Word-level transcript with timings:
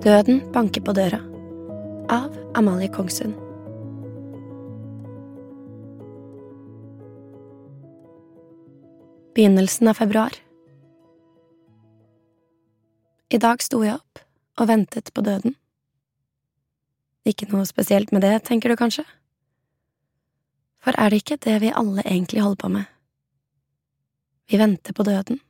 Døden 0.00 0.40
banker 0.52 0.80
på 0.80 0.94
døra 0.96 1.18
av 2.08 2.32
Amalie 2.56 2.88
Kongsund. 2.88 3.34
Begynnelsen 9.36 9.92
av 9.92 10.00
februar. 10.00 10.32
I 13.28 13.36
dag 13.36 13.60
sto 13.60 13.84
jeg 13.84 14.00
opp 14.00 14.24
og 14.56 14.72
ventet 14.72 15.12
på 15.12 15.20
døden. 15.20 15.52
Ikke 17.28 17.52
noe 17.52 17.68
spesielt 17.68 18.08
med 18.16 18.24
det, 18.24 18.38
tenker 18.48 18.72
du 18.72 18.80
kanskje? 18.80 19.04
For 20.80 20.96
er 20.96 21.12
det 21.12 21.22
ikke 21.22 21.40
det 21.44 21.58
vi 21.60 21.74
alle 21.76 22.02
egentlig 22.06 22.42
holder 22.42 22.60
på 22.62 22.72
med? 22.72 22.84
Vi 24.50 24.58
venter 24.58 24.96
på 24.96 25.04
døden. 25.06 25.40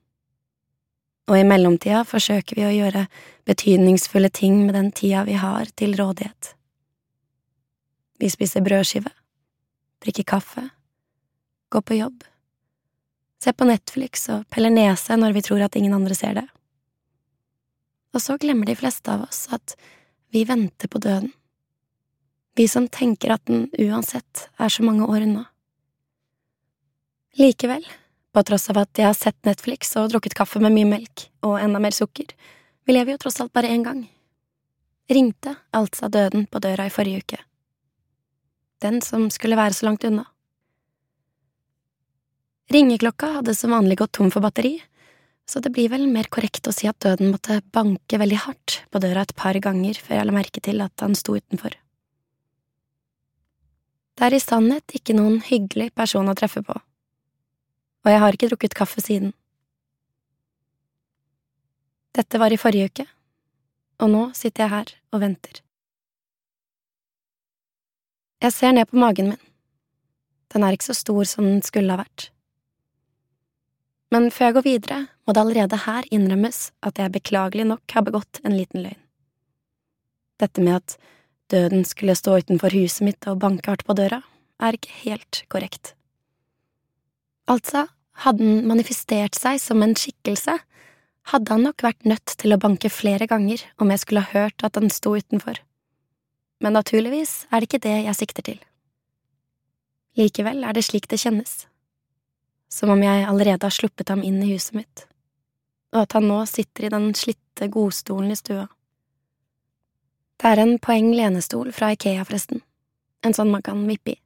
Og 1.30 1.38
i 1.38 1.46
mellomtida 1.46 2.02
forsøker 2.04 2.58
vi 2.58 2.66
å 2.66 2.74
gjøre 2.74 3.06
betydningsfulle 3.48 4.32
ting 4.34 4.64
med 4.64 4.74
den 4.74 4.90
tida 4.90 5.22
vi 5.28 5.38
har 5.38 5.70
til 5.78 5.94
rådighet. 5.98 6.54
Vi 8.20 8.28
spiser 8.28 8.64
brødskive, 8.66 9.12
drikker 10.02 10.26
kaffe, 10.34 10.66
går 11.70 11.84
på 11.86 12.00
jobb, 12.00 12.24
ser 13.40 13.54
på 13.56 13.68
Netflix 13.68 14.26
og 14.34 14.44
peller 14.52 14.74
nese 14.74 15.16
når 15.16 15.38
vi 15.38 15.44
tror 15.46 15.62
at 15.64 15.78
ingen 15.78 15.94
andre 15.96 16.18
ser 16.18 16.36
det. 16.42 16.46
Og 18.12 18.20
så 18.20 18.36
glemmer 18.42 18.66
de 18.66 18.76
fleste 18.76 19.12
av 19.12 19.22
oss 19.28 19.46
at 19.54 19.76
vi 20.34 20.42
venter 20.44 20.90
på 20.90 21.00
døden, 21.00 21.30
vi 22.60 22.68
som 22.68 22.88
tenker 22.92 23.32
at 23.32 23.46
den 23.48 23.70
uansett 23.80 24.50
er 24.60 24.68
så 24.68 24.84
mange 24.84 25.06
år 25.08 25.22
unna. 25.24 25.46
Likevel, 27.40 27.86
på 28.36 28.42
tross 28.44 28.68
av 28.68 28.82
at 28.82 29.00
jeg 29.00 29.08
har 29.08 29.16
sett 29.16 29.48
Netflix 29.48 29.94
og 29.96 30.10
drukket 30.12 30.36
kaffe 30.36 30.60
med 30.60 30.74
mye 30.74 30.90
melk 30.90 31.24
og 31.46 31.56
enda 31.56 31.80
mer 31.80 31.96
sukker, 31.96 32.28
vi 32.84 32.98
lever 32.98 33.14
jo 33.14 33.22
tross 33.24 33.40
alt 33.40 33.54
bare 33.56 33.72
én 33.72 33.86
gang. 33.86 34.04
Ringte 35.08 35.56
altså 35.72 36.12
døden 36.12 36.44
på 36.52 36.60
døra 36.60 36.84
i 36.84 36.92
forrige 36.92 37.24
uke. 37.24 37.40
Den 38.84 39.00
som 39.08 39.30
skulle 39.32 39.56
være 39.56 39.80
så 39.80 39.88
langt 39.88 40.04
unna. 40.04 40.28
Ringeklokka 42.76 43.38
hadde 43.40 43.56
som 43.56 43.72
vanlig 43.72 44.02
gått 44.04 44.18
tom 44.20 44.28
for 44.28 44.44
batteri, 44.44 44.76
så 45.48 45.64
det 45.64 45.72
blir 45.72 45.88
vel 45.88 46.10
mer 46.12 46.28
korrekt 46.28 46.68
å 46.68 46.76
si 46.76 46.92
at 46.92 47.00
døden 47.00 47.32
måtte 47.32 47.62
banke 47.72 48.20
veldig 48.20 48.44
hardt 48.50 48.82
på 48.92 49.00
døra 49.00 49.24
et 49.24 49.38
par 49.38 49.56
ganger 49.56 49.96
før 49.96 50.20
jeg 50.20 50.28
la 50.28 50.42
merke 50.44 50.60
til 50.60 50.84
at 50.84 51.08
han 51.08 51.16
sto 51.16 51.40
utenfor. 51.40 51.80
Det 54.20 54.26
er 54.26 54.34
i 54.36 54.42
sannhet 54.42 54.92
ikke 54.92 55.14
noen 55.16 55.38
hyggelig 55.40 55.94
person 55.96 56.26
å 56.28 56.34
treffe 56.36 56.60
på, 56.60 56.74
og 56.76 58.08
jeg 58.12 58.20
har 58.20 58.36
ikke 58.36 58.50
drukket 58.50 58.74
kaffe 58.76 59.00
siden. 59.00 59.30
Dette 62.12 62.40
var 62.42 62.52
i 62.52 62.58
forrige 62.60 62.90
uke, 62.90 63.06
og 64.04 64.10
nå 64.12 64.26
sitter 64.36 64.66
jeg 64.66 64.72
her 64.74 64.90
og 65.16 65.22
venter. 65.22 65.62
Jeg 68.44 68.52
ser 68.52 68.74
ned 68.76 68.90
på 68.90 69.00
magen 69.00 69.30
min. 69.32 69.40
Den 70.52 70.66
er 70.68 70.76
ikke 70.76 70.90
så 70.90 70.98
stor 70.98 71.24
som 71.30 71.48
den 71.48 71.64
skulle 71.64 71.96
ha 71.96 72.02
vært. 72.02 72.26
Men 74.12 74.28
før 74.28 74.50
jeg 74.50 74.58
går 74.58 74.66
videre, 74.68 74.98
må 75.24 75.32
det 75.32 75.46
allerede 75.46 75.80
her 75.86 76.12
innrømmes 76.12 76.60
at 76.84 77.00
jeg 77.00 77.16
beklagelig 77.16 77.70
nok 77.72 77.96
har 77.96 78.04
begått 78.04 78.42
en 78.44 78.58
liten 78.58 78.84
løgn. 78.84 79.00
Dette 80.44 80.60
med 80.60 80.82
at 80.82 80.98
døden 81.50 81.84
skulle 81.88 82.16
stå 82.18 82.38
utenfor 82.40 82.74
huset 82.74 83.04
mitt 83.06 83.26
og 83.30 83.40
banke 83.42 83.70
hardt 83.70 83.86
på 83.86 83.96
døra, 83.98 84.22
er 84.60 84.76
ikke 84.76 84.96
helt 85.04 85.42
korrekt. 85.52 85.94
Altså, 87.50 87.86
hadde 88.24 88.44
han 88.44 88.68
manifestert 88.68 89.38
seg 89.38 89.58
som 89.62 89.82
en 89.82 89.96
skikkelse, 89.98 90.58
hadde 91.30 91.52
han 91.52 91.66
nok 91.66 91.82
vært 91.84 92.06
nødt 92.08 92.36
til 92.40 92.54
å 92.54 92.60
banke 92.60 92.90
flere 92.92 93.28
ganger 93.30 93.62
om 93.80 93.90
jeg 93.92 94.04
skulle 94.04 94.24
ha 94.24 94.34
hørt 94.34 94.64
at 94.66 94.78
han 94.78 94.90
sto 94.92 95.14
utenfor. 95.16 95.60
Men 96.60 96.76
naturligvis 96.76 97.46
er 97.50 97.60
det 97.60 97.70
ikke 97.70 97.84
det 97.86 97.96
jeg 98.04 98.18
sikter 98.18 98.46
til. 98.46 98.62
Likevel 100.18 100.64
er 100.66 100.76
det 100.76 100.84
slik 100.84 101.08
det 101.08 101.20
kjennes 101.22 101.64
som 102.70 102.90
om 102.94 103.02
jeg 103.02 103.26
allerede 103.26 103.66
har 103.66 103.74
sluppet 103.74 104.12
ham 104.12 104.22
inn 104.22 104.38
i 104.44 104.52
huset 104.52 104.76
mitt, 104.78 105.06
og 105.94 106.04
at 106.04 106.14
han 106.14 106.28
nå 106.30 106.38
sitter 106.46 106.86
i 106.86 106.92
den 106.92 107.10
slitte 107.18 107.66
godstolen 107.72 108.30
i 108.30 108.38
stua. 108.38 108.68
Det 110.40 110.48
er 110.48 110.62
en 110.62 110.78
poeng 110.80 111.10
lenestol 111.12 111.72
fra 111.76 111.92
Ikea, 111.94 112.24
forresten, 112.24 112.62
en 113.26 113.36
sånn 113.36 113.52
man 113.52 113.64
kan 113.64 113.82
vippe 113.88 114.14
i. 114.14 114.18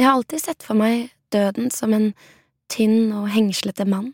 Jeg 0.00 0.08
har 0.08 0.18
alltid 0.18 0.42
sett 0.42 0.66
for 0.66 0.74
meg 0.78 1.12
døden 1.30 1.70
som 1.70 1.94
en 1.94 2.08
tynn 2.72 3.12
og 3.14 3.30
hengslete 3.30 3.86
mann, 3.86 4.10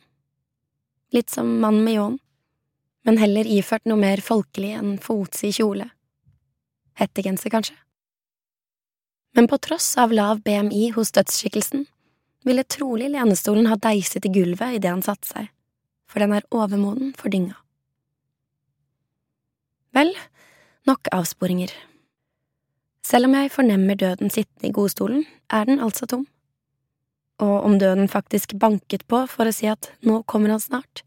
litt 1.17 1.33
som 1.33 1.57
mannen 1.63 1.87
med 1.87 1.97
ljåen, 1.97 2.19
men 3.09 3.21
heller 3.21 3.49
iført 3.49 3.89
noe 3.89 3.97
mer 4.01 4.21
folkelig 4.21 4.75
enn 4.77 4.99
fotsid 5.01 5.57
kjole. 5.57 5.89
Hettegenser, 7.01 7.49
kanskje? 7.49 7.79
men 9.33 9.49
på 9.49 9.59
tross 9.59 9.99
av 9.99 10.13
lav 10.13 10.41
BMI 10.43 10.91
hos 10.97 11.13
dødsskikkelsen 11.13 11.87
ville 12.45 12.65
trolig 12.65 13.11
lenestolen 13.13 13.69
ha 13.71 13.77
deiset 13.77 14.27
i 14.27 14.33
gulvet 14.33 14.79
idet 14.79 14.91
han 14.91 15.05
satte 15.05 15.29
seg, 15.29 15.51
for 16.09 16.23
den 16.23 16.35
er 16.35 16.47
overmoden 16.51 17.13
for 17.19 17.33
dynga. 17.33 17.59
Vel, 19.91 20.13
nok 20.87 21.09
avsporinger. 21.11 21.73
Selv 23.03 23.27
om 23.27 23.33
jeg 23.35 23.51
fornemmer 23.51 23.97
døden 23.99 24.31
sittende 24.31 24.69
i 24.69 24.75
godstolen, 24.75 25.25
er 25.51 25.65
den 25.67 25.81
altså 25.83 26.07
tom. 26.07 26.29
Og 27.43 27.65
om 27.67 27.79
døden 27.79 28.07
faktisk 28.09 28.55
banket 28.61 29.03
på 29.11 29.25
for 29.27 29.51
å 29.51 29.55
si 29.55 29.67
at 29.67 29.89
nå 30.07 30.21
kommer 30.31 30.53
han 30.55 30.63
snart, 30.63 31.03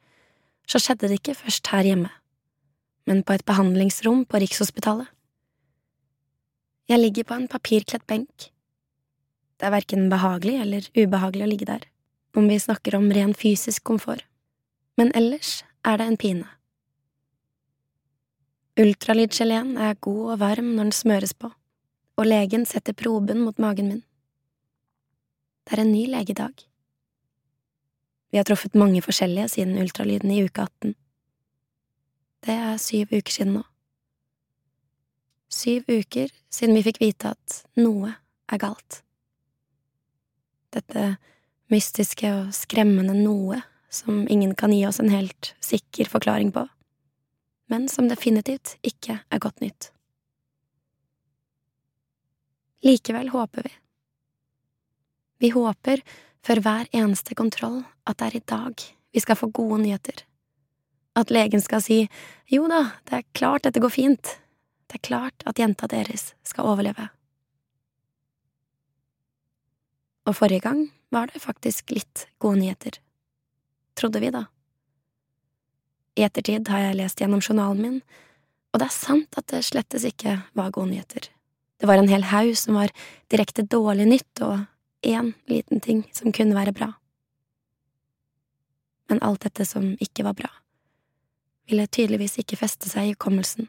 så 0.68 0.82
skjedde 0.84 1.08
det 1.08 1.22
ikke 1.22 1.38
først 1.38 1.70
her 1.72 1.88
hjemme, 1.88 2.10
men 3.08 3.22
på 3.24 3.38
et 3.38 3.46
behandlingsrom 3.48 4.26
på 4.28 4.42
Rikshospitalet. 4.44 5.08
Jeg 6.92 7.00
ligger 7.00 7.28
på 7.30 7.38
en 7.38 7.48
papirkledt 7.48 8.04
benk. 8.08 8.50
Det 9.56 9.70
er 9.70 9.76
verken 9.78 10.10
behagelig 10.12 10.58
eller 10.60 10.90
ubehagelig 10.98 11.46
å 11.46 11.52
ligge 11.54 11.70
der, 11.70 11.88
om 12.36 12.52
vi 12.52 12.60
snakker 12.60 12.98
om 13.00 13.08
ren 13.16 13.32
fysisk 13.32 13.86
komfort, 13.88 14.26
men 15.00 15.14
ellers 15.16 15.62
er 15.88 16.02
det 16.02 16.10
en 16.10 16.20
pine. 16.20 16.50
Ultralydgeleen 18.74 19.76
er 19.78 20.00
god 20.02 20.32
og 20.34 20.40
varm 20.42 20.72
når 20.74 20.88
den 20.88 20.96
smøres 20.98 21.36
på, 21.38 21.52
og 22.18 22.26
legen 22.26 22.64
setter 22.66 22.96
proben 22.98 23.44
mot 23.46 23.60
magen 23.62 23.92
min. 23.92 24.00
Det 25.64 25.78
er 25.78 25.84
en 25.84 25.92
ny 25.94 26.08
legedag. 26.10 26.66
Vi 28.34 28.40
har 28.40 28.48
truffet 28.50 28.74
mange 28.74 29.04
forskjellige 29.06 29.52
siden 29.54 29.78
ultralyden 29.78 30.34
i 30.34 30.42
uke 30.42 30.66
18. 30.66 30.96
Det 32.44 32.58
er 32.58 32.82
syv 32.82 33.14
uker 33.14 33.36
siden 33.36 33.54
nå. 33.60 33.64
Syv 35.54 35.86
uker 35.94 36.34
siden 36.50 36.74
vi 36.74 36.86
fikk 36.90 36.98
vite 37.04 37.36
at 37.38 37.62
noe 37.78 38.16
er 38.50 38.58
galt. 38.58 39.04
Dette 40.74 41.12
mystiske 41.70 42.26
og 42.40 42.56
skremmende 42.58 43.14
noe 43.22 43.62
som 43.94 44.26
ingen 44.26 44.58
kan 44.58 44.74
gi 44.74 44.82
oss 44.90 44.98
en 44.98 45.14
helt 45.14 45.54
sikker 45.62 46.10
forklaring 46.10 46.50
på, 46.56 46.66
men 47.72 47.88
som 47.90 48.10
definitivt 48.10 48.78
ikke 48.86 49.20
er 49.30 49.42
godt 49.42 49.62
nytt. 49.64 49.92
Likevel 52.84 53.30
håper 53.32 53.64
vi. 53.64 53.74
Vi 55.44 55.50
håper 55.56 56.04
for 56.44 56.60
hver 56.60 56.90
eneste 56.92 57.36
kontroll 57.36 57.82
at 58.08 58.20
det 58.20 58.28
er 58.28 58.38
i 58.38 58.46
dag 58.52 58.86
vi 59.14 59.22
skal 59.24 59.40
få 59.40 59.48
gode 59.56 59.82
nyheter. 59.84 60.24
At 61.16 61.32
legen 61.32 61.62
skal 61.62 61.84
si 61.84 62.00
jo 62.50 62.68
da, 62.68 62.86
det 63.08 63.20
er 63.20 63.28
klart 63.38 63.68
dette 63.68 63.82
går 63.84 63.94
fint, 63.94 64.38
det 64.90 65.00
er 65.00 65.08
klart 65.08 65.46
at 65.46 65.60
jenta 65.62 65.88
deres 65.88 66.34
skal 66.48 66.72
overleve. 66.74 67.08
Og 70.28 70.36
forrige 70.38 70.64
gang 70.64 70.86
var 71.12 71.30
det 71.30 71.44
faktisk 71.44 71.92
litt 71.92 72.28
gode 72.40 72.62
nyheter. 72.64 72.98
Trodde 74.00 74.22
vi, 74.24 74.32
da. 74.34 74.48
I 76.18 76.26
ettertid 76.28 76.70
har 76.70 76.80
jeg 76.80 76.98
lest 77.00 77.22
gjennom 77.22 77.42
journalen 77.42 77.82
min, 77.82 78.02
og 78.74 78.82
det 78.82 78.88
er 78.90 78.96
sant 78.96 79.38
at 79.38 79.48
det 79.54 79.64
slettes 79.66 80.06
ikke 80.08 80.40
var 80.58 80.74
gode 80.74 80.92
nyheter. 80.92 81.30
Det 81.82 81.90
var 81.90 82.00
en 82.00 82.10
hel 82.10 82.26
haug 82.30 82.54
som 82.58 82.78
var 82.78 82.94
direkte 83.34 83.66
dårlig 83.66 84.08
nytt, 84.10 84.42
og 84.46 84.66
én 85.04 85.34
liten 85.52 85.82
ting 85.84 86.06
som 86.16 86.32
kunne 86.32 86.56
være 86.56 86.74
bra. 86.74 86.94
Men 89.12 89.22
alt 89.22 89.44
dette 89.44 89.66
som 89.68 89.94
ikke 90.02 90.26
var 90.26 90.38
bra, 90.38 90.50
ville 91.70 91.88
tydeligvis 91.88 92.40
ikke 92.42 92.60
feste 92.60 92.90
seg 92.90 93.10
i 93.10 93.16
hukommelsen 93.16 93.68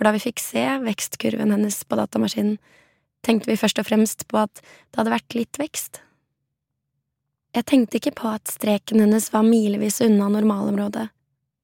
for 0.00 0.08
da 0.08 0.14
vi 0.16 0.22
fikk 0.24 0.40
se 0.40 0.62
vekstkurven 0.80 1.50
hennes 1.52 1.76
på 1.84 1.96
datamaskinen, 2.00 2.54
tenkte 3.20 3.50
vi 3.50 3.58
først 3.60 3.82
og 3.82 3.84
fremst 3.84 4.22
på 4.32 4.38
at 4.40 4.62
det 4.62 4.96
hadde 4.96 5.12
vært 5.12 5.36
litt 5.36 5.58
vekst. 5.60 6.00
Jeg 7.50 7.66
tenkte 7.66 7.98
ikke 7.98 8.14
på 8.14 8.30
at 8.30 8.50
streken 8.50 9.02
hennes 9.02 9.26
var 9.34 9.42
milevis 9.42 9.98
unna 10.04 10.28
normalområdet, 10.30 11.08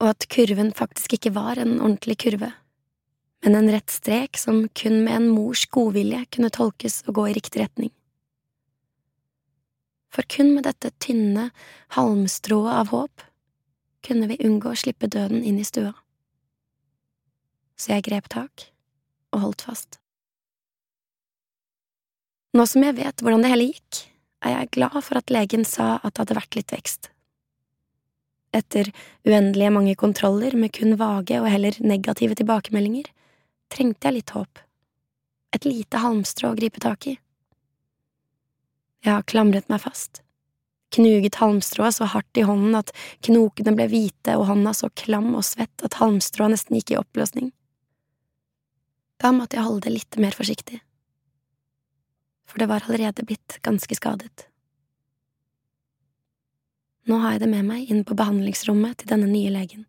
og 0.02 0.08
at 0.10 0.26
kurven 0.32 0.72
faktisk 0.74 1.14
ikke 1.14 1.34
var 1.36 1.60
en 1.62 1.76
ordentlig 1.78 2.16
kurve, 2.24 2.48
men 3.44 3.54
en 3.54 3.70
rett 3.70 3.92
strek 3.94 4.40
som 4.40 4.64
kun 4.74 5.04
med 5.04 5.14
en 5.14 5.28
mors 5.30 5.62
godvilje 5.70 6.24
kunne 6.34 6.50
tolkes 6.50 7.04
å 7.06 7.14
gå 7.14 7.28
i 7.30 7.36
riktig 7.36 7.62
retning. 7.62 7.92
For 10.10 10.26
kun 10.26 10.54
med 10.56 10.66
dette 10.66 10.90
tynne 11.02 11.50
halmstrået 11.94 12.80
av 12.80 12.90
håp 12.90 13.22
kunne 14.06 14.26
vi 14.30 14.40
unngå 14.42 14.72
å 14.72 14.80
slippe 14.80 15.10
døden 15.12 15.44
inn 15.44 15.60
i 15.60 15.66
stua. 15.66 15.92
Så 17.78 17.92
jeg 17.92 18.06
grep 18.08 18.30
tak 18.32 18.70
og 19.36 19.42
holdt 19.44 19.66
fast. 19.68 20.00
Nå 22.56 22.64
som 22.66 22.82
jeg 22.86 22.96
vet 22.96 23.20
hvordan 23.20 23.44
det 23.44 23.52
hele 23.52 23.68
gikk, 23.68 24.06
er 24.46 24.54
jeg 24.54 24.72
glad 24.78 24.96
for 25.02 25.18
at 25.18 25.32
legen 25.32 25.66
sa 25.68 25.96
at 25.98 26.14
det 26.14 26.24
hadde 26.24 26.38
vært 26.38 26.58
litt 26.58 26.74
vekst. 26.74 27.10
Etter 28.56 28.88
uendelige 29.26 29.72
mange 29.74 29.94
kontroller 29.98 30.56
med 30.56 30.72
kun 30.76 30.96
vage 31.00 31.40
og 31.42 31.50
heller 31.50 31.76
negative 31.84 32.38
tilbakemeldinger, 32.38 33.10
trengte 33.72 34.08
jeg 34.08 34.20
litt 34.20 34.32
håp. 34.36 34.62
Et 35.56 35.66
lite 35.66 36.00
halmstrå 36.00 36.52
å 36.52 36.58
gripe 36.58 36.80
tak 36.82 37.10
i. 37.10 37.16
Jeg 39.04 39.12
har 39.12 39.26
klamret 39.28 39.68
meg 39.70 39.82
fast, 39.84 40.22
knuget 40.94 41.38
halmstrået 41.38 41.98
så 41.98 42.08
hardt 42.10 42.40
i 42.40 42.46
hånden 42.46 42.74
at 42.78 42.90
knokene 43.26 43.74
ble 43.76 43.86
hvite 43.92 44.34
og 44.38 44.48
hånda 44.50 44.72
så 44.74 44.90
klam 44.98 45.34
og 45.36 45.44
svett 45.46 45.84
at 45.86 45.98
halmstrået 46.00 46.56
nesten 46.56 46.78
gikk 46.78 46.94
i 46.94 46.98
oppløsning. 47.00 47.52
Da 49.22 49.32
måtte 49.32 49.58
jeg 49.58 49.66
holde 49.66 49.86
det 49.86 49.94
litt 49.94 50.18
mer 50.20 50.34
forsiktig, 50.36 50.80
for 52.46 52.62
det 52.62 52.68
var 52.70 52.86
allerede 52.86 53.26
blitt 53.26 53.58
ganske 53.62 53.98
skadet. 53.98 54.46
Nå 57.06 57.18
har 57.22 57.36
jeg 57.36 57.44
det 57.44 57.50
med 57.50 57.66
meg 57.68 57.90
inn 57.90 58.02
på 58.06 58.16
behandlingsrommet 58.18 58.98
til 58.98 59.10
denne 59.12 59.28
nye 59.30 59.52
legen. 59.54 59.84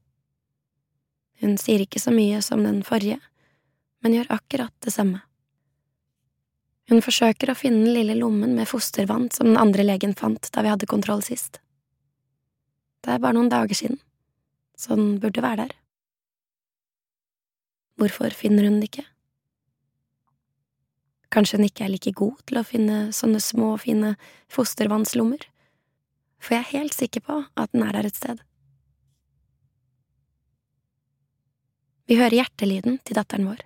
Hun 1.42 1.58
sier 1.62 1.82
ikke 1.82 2.02
så 2.02 2.14
mye 2.14 2.42
som 2.46 2.62
den 2.66 2.84
forrige, 2.86 3.20
men 4.02 4.14
gjør 4.14 4.36
akkurat 4.38 4.74
det 4.86 4.94
samme. 4.94 5.24
Hun 6.88 7.02
forsøker 7.04 7.52
å 7.52 7.58
finne 7.58 7.84
den 7.84 7.96
lille 7.98 8.16
lommen 8.16 8.54
med 8.56 8.70
fostervann 8.70 9.28
som 9.34 9.50
den 9.50 9.60
andre 9.60 9.84
legen 9.84 10.14
fant 10.16 10.50
da 10.54 10.64
vi 10.64 10.72
hadde 10.72 10.90
kontroll 10.90 11.24
sist. 11.26 11.60
Det 13.04 13.14
er 13.14 13.22
bare 13.24 13.36
noen 13.38 13.52
dager 13.52 13.76
siden, 13.78 14.00
så 14.78 14.96
den 14.96 15.18
burde 15.22 15.44
være 15.44 15.66
der. 15.66 15.76
Hvorfor 17.98 18.34
finner 18.38 18.68
hun 18.68 18.78
den 18.78 18.88
ikke? 18.88 19.04
Kanskje 21.34 21.60
hun 21.60 21.68
ikke 21.68 21.86
er 21.86 21.92
like 21.92 22.16
god 22.16 22.40
til 22.48 22.60
å 22.60 22.66
finne 22.68 22.98
sånne 23.16 23.42
små, 23.44 23.74
fine 23.82 24.16
fostervannslommer? 24.54 25.44
for 26.40 26.56
jeg 26.56 26.64
er 26.64 26.76
helt 26.80 26.96
sikker 26.96 27.24
på 27.26 27.40
at 27.58 27.74
den 27.74 27.84
er 27.86 27.98
der 27.98 28.10
et 28.10 28.18
sted. 28.18 28.44
Vi 32.08 32.16
hører 32.20 32.38
hjertelyden 32.40 33.02
til 33.04 33.18
datteren 33.18 33.50
vår, 33.50 33.64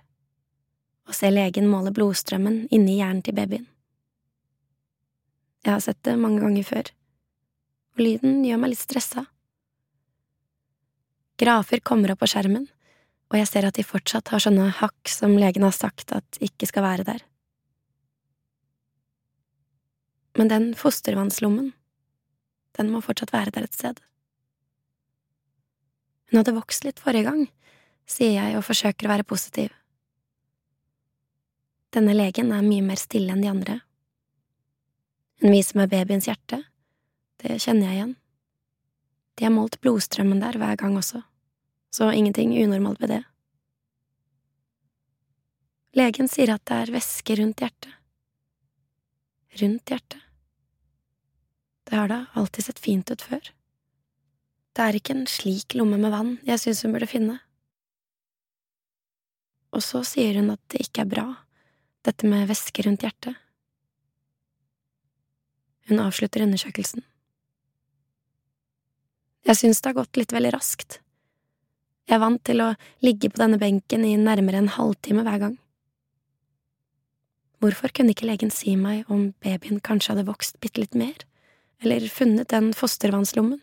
og 1.06 1.14
ser 1.14 1.34
legen 1.34 1.68
måle 1.70 1.92
blodstrømmen 1.94 2.64
inni 2.74 2.98
hjernen 2.98 3.22
til 3.22 3.36
babyen. 3.38 3.68
Jeg 5.62 5.76
har 5.76 5.84
sett 5.84 6.00
det 6.02 6.16
mange 6.18 6.42
ganger 6.42 6.66
før, 6.66 6.90
og 7.94 8.02
lyden 8.02 8.40
gjør 8.42 8.62
meg 8.64 8.72
litt 8.72 8.82
stressa. 8.82 9.28
Grafer 11.38 11.82
kommer 11.86 12.12
opp 12.12 12.22
på 12.24 12.32
skjermen, 12.32 12.66
og 13.30 13.38
jeg 13.38 13.48
ser 13.48 13.68
at 13.68 13.78
de 13.78 13.86
fortsatt 13.86 14.34
har 14.34 14.42
sånne 14.42 14.72
hakk 14.80 15.08
som 15.08 15.38
legen 15.38 15.64
har 15.64 15.76
sagt 15.76 16.10
at 16.16 16.42
ikke 16.42 16.66
skal 16.68 16.84
være 16.84 17.06
der. 17.06 17.22
Men 20.38 20.48
den 20.48 20.72
fostervannslommen, 20.78 21.72
den 22.78 22.90
må 22.92 23.02
fortsatt 23.04 23.34
være 23.34 23.52
der 23.52 23.66
et 23.68 23.76
sted. 23.76 24.00
Hun 26.30 26.40
hadde 26.40 26.56
vokst 26.56 26.86
litt 26.86 27.00
forrige 27.02 27.28
gang, 27.28 27.42
sier 28.08 28.38
jeg 28.38 28.56
og 28.56 28.64
forsøker 28.64 29.08
å 29.08 29.12
være 29.12 29.28
positiv. 29.28 29.72
Denne 31.92 32.14
legen 32.16 32.54
er 32.56 32.64
mye 32.64 32.84
mer 32.86 33.00
stille 33.00 33.34
enn 33.34 33.44
de 33.44 33.50
andre. 33.50 33.80
Hun 35.42 35.52
viser 35.52 35.76
meg 35.76 35.90
babyens 35.92 36.30
hjerte, 36.30 36.62
det 37.42 37.58
kjenner 37.60 37.90
jeg 37.90 37.98
igjen. 37.98 38.14
De 39.36 39.44
har 39.44 39.52
målt 39.52 39.80
blodstrømmen 39.84 40.40
der 40.40 40.56
hver 40.60 40.78
gang 40.80 40.96
også, 40.96 41.20
så 41.92 42.08
ingenting 42.16 42.54
unormalt 42.62 43.02
ved 43.02 43.12
det. 43.16 43.22
Legen 45.98 46.30
sier 46.32 46.54
at 46.54 46.64
det 46.70 46.78
er 46.78 46.94
væske 46.94 47.36
rundt 47.42 47.60
hjertet. 47.60 47.92
Rundt 49.60 49.90
hjertet. 49.90 50.20
Det 51.84 51.96
har 51.96 52.08
da 52.08 52.24
alltid 52.32 52.64
sett 52.64 52.78
fint 52.80 53.10
ut 53.10 53.22
før. 53.22 53.52
Det 54.72 54.84
er 54.84 54.96
ikke 54.96 55.12
en 55.12 55.26
slik 55.28 55.74
lomme 55.76 55.98
med 56.00 56.14
vann 56.14 56.36
jeg 56.48 56.62
synes 56.62 56.82
hun 56.86 56.94
burde 56.94 57.10
finne. 57.10 57.36
Og 59.72 59.84
så 59.84 60.00
sier 60.08 60.38
hun 60.40 60.52
at 60.54 60.60
det 60.72 60.86
ikke 60.86 61.04
er 61.04 61.10
bra, 61.12 61.26
dette 62.04 62.28
med 62.28 62.48
væske 62.48 62.84
rundt 62.86 63.04
hjertet. 63.04 63.36
Hun 65.88 66.00
avslutter 66.00 66.44
undersøkelsen. 66.44 67.04
Jeg 69.42 69.58
synes 69.58 69.80
det 69.82 69.90
har 69.90 69.98
gått 70.00 70.20
litt 70.20 70.32
veldig 70.32 70.52
raskt. 70.54 71.00
Jeg 72.08 72.16
er 72.16 72.22
vant 72.22 72.42
til 72.46 72.62
å 72.62 72.72
ligge 73.04 73.30
på 73.32 73.40
denne 73.40 73.58
benken 73.60 74.04
i 74.06 74.14
nærmere 74.20 74.62
en 74.62 74.72
halvtime 74.72 75.24
hver 75.26 75.44
gang. 75.44 75.56
Hvorfor 77.62 77.92
kunne 77.94 78.10
ikke 78.10 78.26
legen 78.26 78.50
si 78.50 78.74
meg 78.74 79.06
om 79.12 79.30
babyen 79.44 79.78
kanskje 79.80 80.16
hadde 80.16 80.26
vokst 80.26 80.58
bitte 80.60 80.82
litt 80.82 80.98
mer? 80.98 81.22
eller 81.82 82.08
funnet 82.08 82.48
den 82.48 82.70
fostervannslommen. 82.74 83.60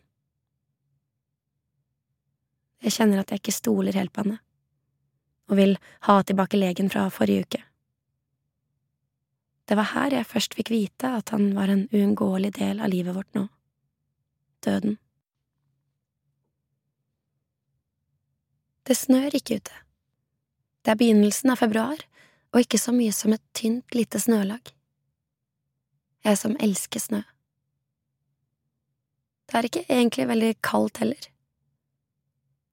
Jeg 2.83 2.95
kjenner 2.95 3.21
at 3.21 3.31
jeg 3.31 3.41
ikke 3.41 3.55
stoler 3.55 3.95
helt 3.95 4.11
på 4.15 4.23
henne, 4.23 4.39
og 5.49 5.59
vil 5.59 5.75
ha 6.07 6.19
tilbake 6.23 6.59
legen 6.59 6.91
fra 6.91 7.07
forrige 7.11 7.47
uke. 7.47 7.61
Det 9.69 9.77
var 9.77 9.91
her 9.93 10.15
jeg 10.17 10.27
først 10.27 10.55
fikk 10.57 10.71
vite 10.73 11.11
at 11.19 11.31
han 11.35 11.51
var 11.55 11.71
en 11.71 11.85
uunngåelig 11.93 12.55
del 12.57 12.79
av 12.81 12.91
livet 12.91 13.15
vårt 13.15 13.29
nå. 13.37 13.45
Døden. 14.65 14.97
Det 18.87 18.97
snør 18.97 19.35
ikke 19.37 19.59
ute. 19.61 19.75
Det 20.83 20.91
er 20.91 20.99
begynnelsen 20.99 21.53
av 21.53 21.59
februar, 21.61 22.01
og 22.53 22.63
ikke 22.63 22.79
så 22.81 22.93
mye 22.95 23.13
som 23.13 23.33
et 23.35 23.43
tynt, 23.57 23.95
lite 23.95 24.19
snølag. 24.21 24.71
Jeg 26.25 26.39
som 26.39 26.55
elsker 26.59 27.01
snø. 27.01 27.21
Det 29.49 29.57
er 29.57 29.65
ikke 29.65 29.85
egentlig 29.87 30.27
veldig 30.29 30.53
kaldt 30.65 31.01
heller. 31.01 31.29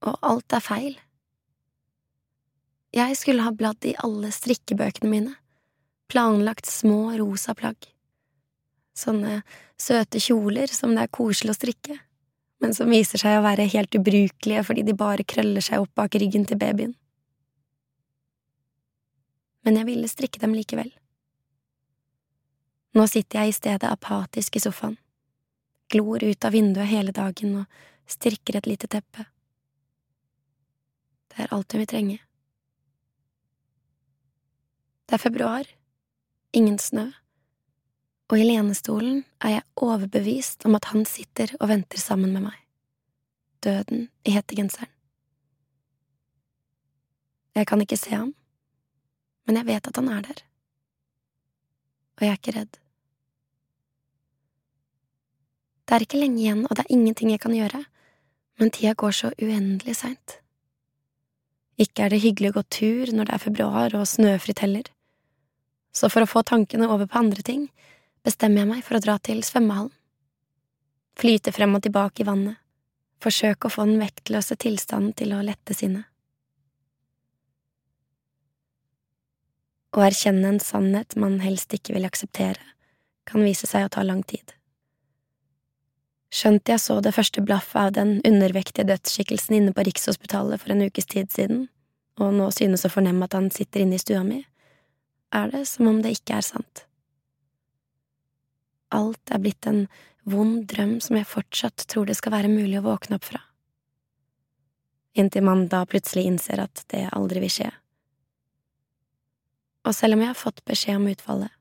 Og 0.06 0.16
alt 0.20 0.56
er 0.56 0.64
feil. 0.64 0.96
Jeg 2.96 3.16
skulle 3.20 3.44
ha 3.44 3.52
bladd 3.52 3.84
i 3.84 3.96
alle 4.04 4.30
strikkebøkene 4.32 5.10
mine, 5.10 5.34
planlagt 6.08 6.68
små 6.68 7.12
rosa 7.20 7.54
plagg. 7.56 7.76
Sånne 8.96 9.42
søte 9.76 10.20
kjoler 10.22 10.72
som 10.72 10.94
det 10.96 11.04
er 11.04 11.12
koselig 11.12 11.52
å 11.52 11.58
strikke, 11.58 11.98
men 12.64 12.72
som 12.76 12.88
viser 12.88 13.20
seg 13.20 13.36
å 13.36 13.44
være 13.44 13.68
helt 13.68 13.96
ubrukelige 13.98 14.62
fordi 14.64 14.86
de 14.86 14.96
bare 14.96 15.26
krøller 15.28 15.64
seg 15.64 15.84
opp 15.84 15.92
bak 15.98 16.16
ryggen 16.16 16.46
til 16.48 16.60
babyen. 16.60 16.94
Men 19.66 19.80
jeg 19.80 19.88
ville 19.88 20.08
strikke 20.08 20.40
dem 20.40 20.54
likevel. 20.54 20.92
Nå 22.96 23.04
sitter 23.10 23.42
jeg 23.42 23.50
i 23.50 23.58
stedet 23.58 23.90
apatisk 23.90 24.56
i 24.56 24.62
sofaen 24.62 24.96
glor 25.88 26.24
ut 26.24 26.44
av 26.44 26.52
vinduet 26.52 26.90
hele 26.90 27.12
dagen 27.14 27.60
og 27.62 27.82
strikker 28.10 28.58
et 28.58 28.66
lite 28.66 28.88
teppe. 28.90 29.26
Det 31.30 31.44
er 31.44 31.52
alt 31.54 31.72
hun 31.72 31.82
vil 31.82 31.90
trenge. 31.90 32.18
Det 35.06 35.14
er 35.14 35.22
februar, 35.22 35.68
ingen 36.56 36.78
snø, 36.82 37.06
og 38.26 38.40
i 38.40 38.46
lenestolen 38.48 39.22
er 39.38 39.58
jeg 39.58 39.66
overbevist 39.78 40.66
om 40.66 40.74
at 40.74 40.88
han 40.90 41.06
sitter 41.06 41.52
og 41.60 41.70
venter 41.70 42.02
sammen 42.02 42.32
med 42.34 42.48
meg, 42.48 42.56
døden 43.62 44.08
i 44.26 44.34
hettegenseren. 44.34 44.90
Jeg 47.56 47.68
kan 47.70 47.80
ikke 47.80 47.96
se 47.96 48.10
ham, 48.12 48.34
men 49.46 49.60
jeg 49.60 49.68
vet 49.68 49.88
at 49.88 50.00
han 50.00 50.10
er 50.10 50.24
der, 50.26 50.42
og 52.16 52.24
jeg 52.24 52.32
er 52.32 52.40
ikke 52.40 52.56
redd. 52.56 52.78
Det 55.86 55.94
er 55.94 56.02
ikke 56.02 56.18
lenge 56.18 56.42
igjen, 56.42 56.64
og 56.66 56.74
det 56.74 56.82
er 56.82 56.94
ingenting 56.96 57.30
jeg 57.30 57.42
kan 57.44 57.54
gjøre, 57.54 57.84
men 58.58 58.72
tida 58.74 58.96
går 58.98 59.14
så 59.14 59.30
uendelig 59.38 59.94
seint. 60.00 60.40
Ikke 61.78 62.06
er 62.06 62.10
det 62.10 62.22
hyggelig 62.24 62.50
å 62.50 62.56
gå 62.56 62.64
tur 62.72 63.12
når 63.14 63.28
det 63.28 63.36
er 63.36 63.44
februar 63.44 63.94
og 63.94 64.08
snøfritt 64.08 64.64
heller, 64.64 64.88
så 65.92 66.10
for 66.12 66.24
å 66.24 66.30
få 66.30 66.42
tankene 66.44 66.88
over 66.90 67.06
på 67.08 67.20
andre 67.20 67.44
ting, 67.44 67.68
bestemmer 68.26 68.64
jeg 68.64 68.70
meg 68.72 68.82
for 68.84 68.98
å 68.98 69.04
dra 69.04 69.16
til 69.22 69.44
svømmehallen. 69.46 69.92
Flyte 71.16 71.52
frem 71.54 71.76
og 71.78 71.84
tilbake 71.86 72.24
i 72.24 72.28
vannet, 72.28 72.58
forsøke 73.22 73.68
å 73.68 73.72
få 73.72 73.86
den 73.88 74.02
vektløse 74.02 74.58
tilstanden 74.60 75.14
til 75.16 75.32
å 75.32 75.44
lette 75.44 75.76
sinnet. 75.76 76.04
Å 79.96 80.02
erkjenne 80.04 80.50
en 80.52 80.60
sannhet 80.60 81.16
man 81.16 81.38
helst 81.40 81.72
ikke 81.72 81.94
vil 81.96 82.04
akseptere, 82.04 82.60
kan 83.24 83.40
vise 83.40 83.64
seg 83.64 83.86
å 83.86 83.92
ta 83.94 84.02
lang 84.04 84.20
tid. 84.28 84.52
Skjønt 86.36 86.68
jeg 86.68 86.82
så 86.82 86.98
det 87.00 87.14
første 87.16 87.40
blaffet 87.40 87.78
av 87.80 87.94
den 87.96 88.18
undervektige 88.28 88.84
dødsskikkelsen 88.90 89.56
inne 89.56 89.72
på 89.72 89.86
Rikshospitalet 89.86 90.60
for 90.60 90.74
en 90.74 90.84
ukes 90.84 91.08
tid 91.08 91.32
siden, 91.32 91.62
og 92.20 92.34
nå 92.36 92.50
synes 92.52 92.84
å 92.84 92.92
fornemme 92.92 93.24
at 93.24 93.36
han 93.38 93.48
sitter 93.54 93.86
inne 93.86 93.96
i 93.96 94.02
stua 94.02 94.20
mi, 94.26 94.42
er 95.32 95.48
det 95.54 95.64
som 95.70 95.88
om 95.88 96.02
det 96.04 96.12
ikke 96.18 96.36
er 96.42 96.44
sant. 96.44 96.84
Alt 98.92 99.32
er 99.32 99.40
blitt 99.42 99.64
en 99.70 99.86
vond 100.28 100.60
drøm 100.68 100.98
som 101.00 101.16
jeg 101.16 101.30
fortsatt 101.30 101.86
tror 101.88 102.04
det 102.06 102.18
skal 102.20 102.36
være 102.36 102.52
mulig 102.52 102.82
å 102.82 102.84
våkne 102.84 103.16
opp 103.16 103.30
fra. 103.32 103.40
Inntil 105.16 105.46
man 105.48 105.66
da 105.72 105.86
plutselig 105.88 106.26
innser 106.28 106.60
at 106.66 106.84
det 106.92 107.06
aldri 107.16 107.40
vil 107.46 107.54
skje. 107.56 107.72
Og 109.86 109.94
selv 109.94 110.16
om 110.16 110.24
jeg 110.24 110.32
har 110.32 110.38
fått 110.38 110.64
beskjed 110.66 110.98
om 110.98 111.06
utfallet, 111.10 111.52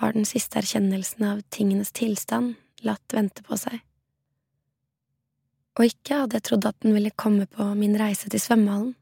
har 0.00 0.14
den 0.16 0.26
siste 0.26 0.58
erkjennelsen 0.58 1.26
av 1.28 1.42
tingenes 1.54 1.92
tilstand 1.94 2.56
latt 2.86 3.14
vente 3.14 3.44
på 3.46 3.58
seg. 3.60 3.78
Og 5.78 5.90
ikke 5.90 6.22
hadde 6.22 6.38
jeg 6.38 6.46
trodd 6.48 6.66
at 6.70 6.80
den 6.82 6.94
ville 6.96 7.14
komme 7.14 7.46
på 7.50 7.66
min 7.78 7.94
reise 8.00 8.30
til 8.30 8.42
svømmehallen. 8.42 8.94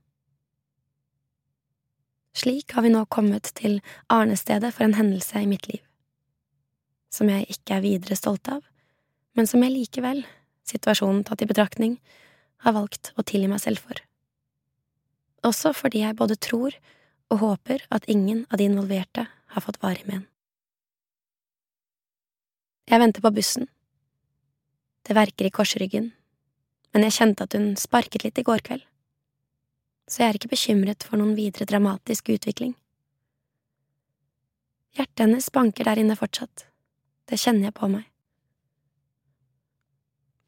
Slik 2.37 2.73
har 2.73 2.85
vi 2.85 2.93
nå 2.93 3.05
kommet 3.13 3.51
til 3.57 3.81
arnestedet 4.13 4.73
for 4.73 4.87
en 4.87 4.97
hendelse 4.97 5.43
i 5.43 5.49
mitt 5.49 5.69
liv 5.71 5.83
som 7.13 7.29
jeg 7.29 7.45
ikke 7.53 7.77
er 7.77 7.85
videre 7.85 8.17
stolt 8.17 8.49
av, 8.49 8.63
men 9.37 9.49
som 9.49 9.63
jeg 9.65 9.75
likevel, 9.75 10.23
situasjonen 10.69 11.25
tatt 11.29 11.45
i 11.45 11.49
betraktning, 11.51 11.99
har 12.65 12.77
valgt 12.77 13.13
å 13.19 13.25
tilgi 13.27 13.51
meg 13.51 13.61
selv 13.61 13.83
for. 13.85 13.99
Også 15.45 15.75
fordi 15.77 16.05
jeg 16.05 16.17
både 16.17 16.39
tror 16.41 16.77
og 17.33 17.41
håper 17.41 17.87
at 17.95 18.09
ingen 18.13 18.45
av 18.51 18.61
de 18.61 18.69
involverte 18.69 19.27
har 19.27 19.65
fått 19.65 19.81
varig 19.83 20.05
men. 20.09 20.27
Jeg 22.91 23.01
venter 23.01 23.25
på 23.25 23.33
bussen. 23.33 23.69
Det 25.07 25.17
verker 25.17 25.49
i 25.49 25.55
korsryggen, 25.55 26.11
men 26.93 27.07
jeg 27.07 27.17
kjente 27.17 27.47
at 27.47 27.57
hun 27.57 27.73
sparket 27.81 28.27
litt 28.27 28.39
i 28.39 28.45
går 28.47 28.63
kveld, 28.67 28.85
så 30.07 30.23
jeg 30.23 30.29
er 30.29 30.39
ikke 30.39 30.53
bekymret 30.53 31.07
for 31.07 31.19
noen 31.19 31.35
videre 31.39 31.67
dramatisk 31.67 32.29
utvikling. 32.35 32.75
Hjertet 34.93 35.25
hennes 35.25 35.49
banker 35.55 35.89
der 35.89 36.03
inne 36.03 36.19
fortsatt, 36.21 36.67
det 37.31 37.41
kjenner 37.41 37.71
jeg 37.71 37.77
på 37.79 37.89
meg. 37.89 38.05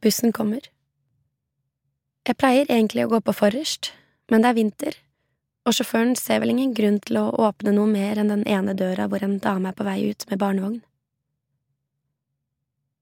Bussen 0.05 0.35
kommer. 0.37 0.69
Jeg 2.29 2.37
pleier 2.37 2.69
egentlig 2.69 3.07
å 3.07 3.11
gå 3.15 3.23
på 3.25 3.33
forrest, 3.37 3.95
men 4.29 4.45
det 4.45 4.51
er 4.51 4.59
vinter, 4.59 4.99
og 5.65 5.73
sjåføren 5.73 6.13
ser 6.19 6.43
vel 6.43 6.53
ingen 6.53 6.75
grunn 6.77 6.99
til 7.01 7.19
å 7.21 7.31
åpne 7.47 7.73
noe 7.73 7.89
mer 7.89 8.21
enn 8.21 8.33
den 8.33 8.45
ene 8.51 8.75
døra 8.77 9.09
hvor 9.09 9.25
en 9.25 9.39
dame 9.41 9.71
er 9.71 9.79
på 9.79 9.87
vei 9.87 10.01
ut 10.11 10.27
med 10.31 10.41
barnevogn. 10.43 10.83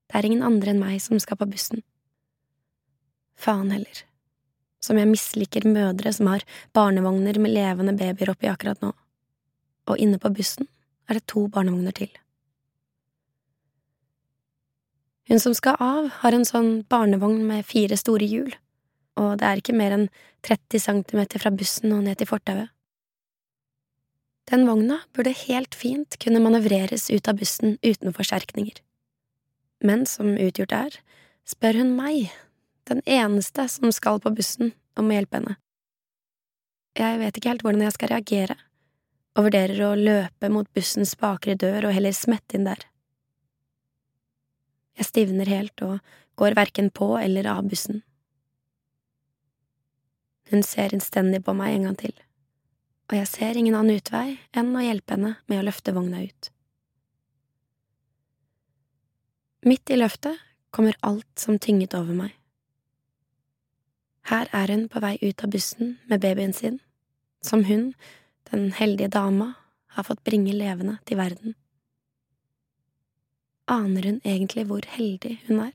Det 0.06 0.20
er 0.20 0.28
ingen 0.28 0.46
andre 0.46 0.74
enn 0.74 0.82
meg 0.82 1.00
som 1.02 1.18
skal 1.22 1.40
på 1.40 1.48
bussen. 1.50 1.82
Faen 3.34 3.72
heller, 3.74 4.04
som 4.84 4.98
jeg 5.00 5.10
misliker 5.10 5.66
mødre 5.66 6.12
som 6.14 6.28
har 6.30 6.44
barnevogner 6.76 7.40
med 7.42 7.54
levende 7.56 7.96
babyer 7.98 8.30
oppi 8.30 8.50
akkurat 8.50 8.82
nå, 8.84 8.92
og 9.88 9.98
inne 9.98 10.20
på 10.22 10.30
bussen 10.36 10.68
er 11.08 11.18
det 11.18 11.26
to 11.32 11.48
barnevogner 11.50 11.96
til. 11.96 12.12
Hun 15.30 15.40
som 15.42 15.54
skal 15.56 15.80
av, 15.80 16.10
har 16.20 16.34
en 16.36 16.46
sånn 16.46 16.70
barnevogn 16.90 17.42
med 17.48 17.66
fire 17.66 17.96
store 17.98 18.26
hjul, 18.28 18.54
og 19.20 19.38
det 19.40 19.48
er 19.48 19.60
ikke 19.60 19.76
mer 19.76 19.94
enn 19.96 20.06
30 20.46 20.82
centimeter 20.82 21.42
fra 21.42 21.52
bussen 21.54 21.92
og 21.94 22.04
ned 22.06 22.20
til 22.20 22.30
fortauet. 22.30 22.70
Den 24.50 24.66
vogna 24.66 24.98
burde 25.14 25.34
helt 25.44 25.76
fint 25.78 26.16
kunne 26.22 26.42
manøvreres 26.42 27.06
ut 27.12 27.28
av 27.30 27.38
bussen 27.38 27.76
uten 27.84 28.14
forsterkninger. 28.16 28.80
Men 29.82 30.04
som 30.06 30.34
utgjort 30.34 30.74
er, 30.74 30.98
spør 31.46 31.78
hun 31.80 31.94
meg, 31.98 32.32
den 32.90 33.02
eneste 33.06 33.68
som 33.70 33.92
skal 33.94 34.20
på 34.22 34.32
bussen, 34.34 34.74
om 34.98 35.08
å 35.08 35.14
hjelpe 35.14 35.38
henne. 35.38 35.56
Jeg 36.98 37.20
vet 37.22 37.38
ikke 37.38 37.52
helt 37.52 37.62
hvordan 37.64 37.86
jeg 37.86 37.94
skal 37.94 38.12
reagere, 38.12 38.56
og 39.38 39.46
vurderer 39.46 39.84
å 39.86 39.96
løpe 39.96 40.50
mot 40.52 40.68
bussens 40.76 41.14
bakre 41.16 41.54
dør 41.56 41.88
og 41.88 41.94
heller 41.96 42.12
smette 42.16 42.58
inn 42.58 42.66
der. 42.68 42.82
Jeg 44.98 45.08
stivner 45.08 45.48
helt 45.48 45.80
og 45.86 46.02
går 46.36 46.58
verken 46.58 46.90
på 46.92 47.14
eller 47.16 47.48
av 47.48 47.64
bussen. 47.70 48.02
Hun 50.52 50.62
ser 50.66 50.92
innstendig 50.92 51.40
på 51.46 51.54
meg 51.56 51.76
en 51.76 51.88
gang 51.88 51.96
til, 52.02 52.12
og 53.08 53.16
jeg 53.16 53.28
ser 53.30 53.58
ingen 53.58 53.76
annen 53.78 53.98
utvei 54.02 54.36
enn 54.52 54.74
å 54.76 54.84
hjelpe 54.84 55.16
henne 55.16 55.32
med 55.48 55.60
å 55.62 55.64
løfte 55.66 55.94
vogna 55.96 56.20
ut. 56.22 56.50
Midt 59.64 59.94
i 59.94 59.98
løftet 59.98 60.38
kommer 60.74 60.98
alt 61.06 61.40
som 61.40 61.58
tynget 61.58 61.96
over 61.96 62.18
meg. 62.18 62.36
Her 64.28 64.50
er 64.54 64.70
hun 64.74 64.86
på 64.92 65.00
vei 65.02 65.16
ut 65.22 65.42
av 65.42 65.50
bussen 65.54 65.96
med 66.10 66.22
babyen 66.22 66.54
sin, 66.54 66.78
som 67.42 67.64
hun, 67.66 67.90
den 68.52 68.70
heldige 68.76 69.10
dama, 69.16 69.54
har 69.96 70.06
fått 70.06 70.22
bringe 70.24 70.54
levende 70.54 71.00
til 71.08 71.18
verden 71.18 71.56
aner 73.72 74.02
hun 74.08 74.20
egentlig 74.24 74.66
hvor 74.68 74.86
heldig 74.96 75.38
hun 75.46 75.62
er? 75.68 75.74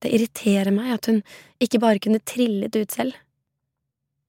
Det 0.00 0.12
irriterer 0.14 0.72
meg 0.72 0.94
at 0.94 1.10
hun 1.10 1.20
ikke 1.60 1.80
bare 1.82 2.00
kunne 2.02 2.22
trillet 2.24 2.76
ut 2.76 2.94
selv. 2.94 3.16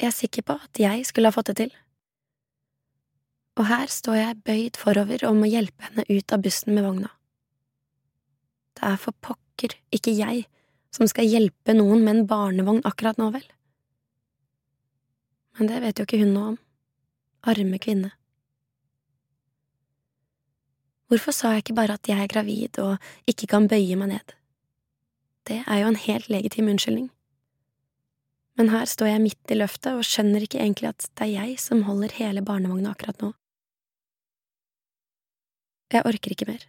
Jeg 0.01 0.09
er 0.09 0.17
sikker 0.17 0.45
på 0.47 0.57
at 0.59 0.81
jeg 0.81 1.05
skulle 1.07 1.29
ha 1.29 1.35
fått 1.35 1.51
det 1.51 1.57
til. 1.61 1.73
Og 3.59 3.67
her 3.69 3.91
står 3.91 4.17
jeg 4.17 4.41
bøyd 4.47 4.79
forover 4.79 5.23
om 5.27 5.43
å 5.43 5.49
hjelpe 5.49 5.87
henne 5.87 6.05
ut 6.09 6.33
av 6.33 6.43
bussen 6.43 6.73
med 6.75 6.87
vogna. 6.87 7.11
Det 8.79 8.87
er 8.87 8.99
for 8.99 9.15
pokker 9.23 9.75
ikke 9.93 10.15
jeg 10.15 10.45
som 10.91 11.07
skal 11.07 11.27
hjelpe 11.27 11.75
noen 11.75 12.03
med 12.03 12.15
en 12.15 12.27
barnevogn 12.27 12.83
akkurat 12.87 13.19
nå, 13.19 13.29
vel? 13.35 13.45
Men 15.59 15.69
det 15.69 15.83
vet 15.83 15.99
jo 15.99 16.07
ikke 16.07 16.19
hun 16.23 16.33
noe 16.35 16.49
om. 16.53 16.57
Arme 17.51 17.79
kvinne. 17.81 18.11
Hvorfor 21.11 21.35
sa 21.35 21.51
jeg 21.53 21.65
ikke 21.65 21.75
bare 21.75 21.97
at 21.99 22.07
jeg 22.07 22.23
er 22.23 22.31
gravid 22.31 22.77
og 22.79 23.11
ikke 23.27 23.49
kan 23.51 23.67
bøye 23.71 23.97
meg 23.99 24.13
ned? 24.13 24.35
Det 25.48 25.63
er 25.65 25.81
jo 25.81 25.89
en 25.89 26.00
helt 26.00 26.29
legitim 26.29 26.69
unnskyldning. 26.69 27.10
Men 28.60 28.69
her 28.69 28.86
står 28.86 29.07
jeg 29.07 29.24
midt 29.24 29.53
i 29.53 29.57
løftet 29.57 29.95
og 29.98 30.05
skjønner 30.05 30.43
ikke 30.45 30.60
egentlig 30.60 30.91
at 30.91 31.07
det 31.17 31.27
er 31.27 31.31
jeg 31.48 31.60
som 31.63 31.86
holder 31.88 32.13
hele 32.17 32.43
barnevogna 32.45 32.91
akkurat 32.91 33.24
nå. 33.24 33.31
Jeg 35.91 36.05
orker 36.07 36.36
ikke 36.36 36.48
mer. 36.48 36.67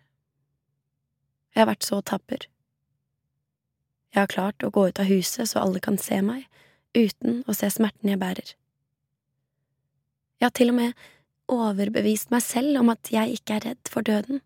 Jeg 1.52 1.62
har 1.62 1.69
vært 1.69 1.87
så 1.87 2.00
tapper. 2.00 2.49
Jeg 4.12 4.25
har 4.25 4.33
klart 4.33 4.64
å 4.64 4.71
gå 4.73 4.88
ut 4.88 5.00
av 5.00 5.09
huset 5.09 5.50
så 5.50 5.62
alle 5.62 5.83
kan 5.85 5.99
se 6.00 6.19
meg, 6.25 6.49
uten 6.97 7.43
å 7.49 7.55
se 7.57 7.69
smerten 7.73 8.11
jeg 8.11 8.21
bærer. 8.21 8.55
Jeg 10.41 10.49
har 10.49 10.57
til 10.57 10.73
og 10.73 10.79
med 10.81 11.07
overbevist 11.52 12.33
meg 12.33 12.43
selv 12.45 12.81
om 12.81 12.91
at 12.93 13.12
jeg 13.12 13.38
ikke 13.38 13.59
er 13.59 13.67
redd 13.69 13.93
for 13.93 14.05
døden. 14.07 14.43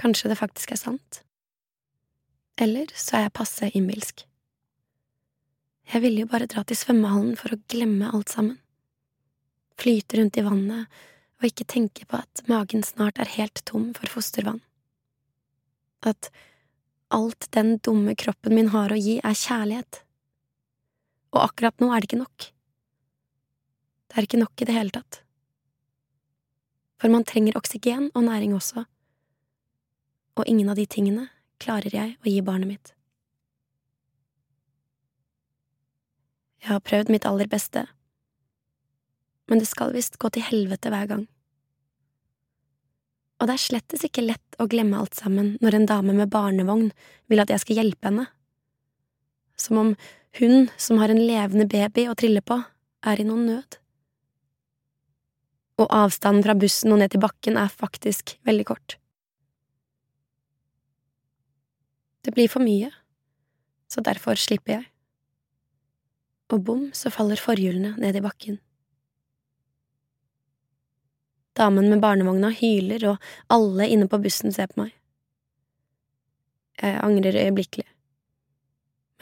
Kanskje 0.00 0.30
det 0.32 0.38
faktisk 0.40 0.72
er 0.72 0.80
sant? 0.80 1.25
Eller 2.56 2.88
så 2.96 3.18
er 3.18 3.26
jeg 3.26 3.36
passe 3.36 3.68
innbilsk. 3.68 4.24
Jeg 5.86 6.02
ville 6.02 6.24
jo 6.24 6.30
bare 6.30 6.48
dra 6.50 6.64
til 6.66 6.78
svømmehallen 6.78 7.36
for 7.38 7.54
å 7.54 7.60
glemme 7.70 8.08
alt 8.10 8.32
sammen. 8.32 8.56
Flyte 9.76 10.18
rundt 10.18 10.38
i 10.40 10.44
vannet 10.46 11.02
og 11.36 11.46
ikke 11.50 11.68
tenke 11.68 12.06
på 12.08 12.18
at 12.18 12.42
magen 12.48 12.82
snart 12.86 13.20
er 13.20 13.34
helt 13.36 13.60
tom 13.68 13.90
for 13.94 14.10
fostervann. 14.10 14.62
At 16.00 16.30
alt 17.12 17.46
den 17.54 17.76
dumme 17.84 18.16
kroppen 18.18 18.56
min 18.56 18.72
har 18.72 18.90
å 18.90 18.98
gi, 18.98 19.18
er 19.20 19.36
kjærlighet. 19.36 20.00
Og 21.36 21.42
akkurat 21.44 21.76
nå 21.82 21.92
er 21.92 22.00
det 22.00 22.08
ikke 22.08 22.22
nok. 22.24 22.48
Det 24.08 24.16
er 24.16 24.26
ikke 24.26 24.40
nok 24.40 24.64
i 24.64 24.68
det 24.68 24.74
hele 24.74 24.96
tatt. 24.96 25.20
For 26.96 27.12
man 27.12 27.26
trenger 27.28 27.58
oksygen 27.60 28.08
og 28.14 28.24
næring 28.24 28.56
også, 28.56 28.86
og 30.36 30.48
ingen 30.48 30.70
av 30.72 30.80
de 30.80 30.86
tingene 30.88 31.28
klarer 31.62 31.94
jeg 31.94 32.16
å 32.20 32.30
gi 32.30 32.42
barnet 32.44 32.70
mitt. 32.70 32.92
Jeg 36.62 36.72
har 36.72 36.82
prøvd 36.82 37.12
mitt 37.14 37.26
aller 37.28 37.48
beste, 37.50 37.84
men 39.46 39.62
det 39.62 39.68
skal 39.70 39.94
visst 39.94 40.18
gå 40.18 40.30
til 40.34 40.46
helvete 40.46 40.90
hver 40.90 41.08
gang. 41.12 41.24
Og 43.36 43.46
det 43.46 43.54
er 43.54 43.62
slettes 43.62 44.04
ikke 44.06 44.24
lett 44.24 44.58
å 44.58 44.66
glemme 44.70 44.98
alt 44.98 45.14
sammen 45.14 45.54
når 45.62 45.76
en 45.76 45.88
dame 45.90 46.14
med 46.16 46.32
barnevogn 46.32 46.88
vil 47.30 47.42
at 47.42 47.52
jeg 47.52 47.62
skal 47.62 47.82
hjelpe 47.82 48.08
henne. 48.08 48.26
Som 49.56 49.80
om 49.82 49.96
hun 50.40 50.70
som 50.80 50.98
har 51.00 51.12
en 51.12 51.20
levende 51.20 51.68
baby 51.70 52.08
å 52.10 52.16
trille 52.18 52.42
på, 52.44 52.58
er 53.06 53.20
i 53.20 53.28
noen 53.28 53.44
nød 53.46 53.78
og 55.76 55.92
avstanden 55.92 56.44
fra 56.44 56.56
bussen 56.56 56.94
og 56.94 57.02
ned 57.02 57.12
til 57.12 57.22
bakken 57.22 57.58
er 57.60 57.72
faktisk 57.72 58.36
veldig 58.48 58.66
kort. 58.68 58.96
Det 62.26 62.32
blir 62.34 62.50
for 62.50 62.58
mye, 62.58 62.90
så 63.86 64.02
derfor 64.02 64.34
slipper 64.34 64.80
jeg. 64.80 64.86
Og 66.50 66.62
bom, 66.66 66.88
så 66.90 67.10
faller 67.14 67.38
forhjulene 67.38 67.92
ned 68.02 68.18
i 68.18 68.22
bakken. 68.24 68.56
Damen 71.56 71.86
med 71.88 72.02
barnevogna 72.02 72.50
hyler, 72.50 73.04
og 73.12 73.28
alle 73.54 73.86
inne 73.94 74.08
på 74.10 74.18
bussen 74.24 74.50
ser 74.52 74.72
på 74.72 74.82
meg. 74.82 74.96
Jeg 76.82 76.98
angrer 77.00 77.38
øyeblikkelig, 77.46 77.86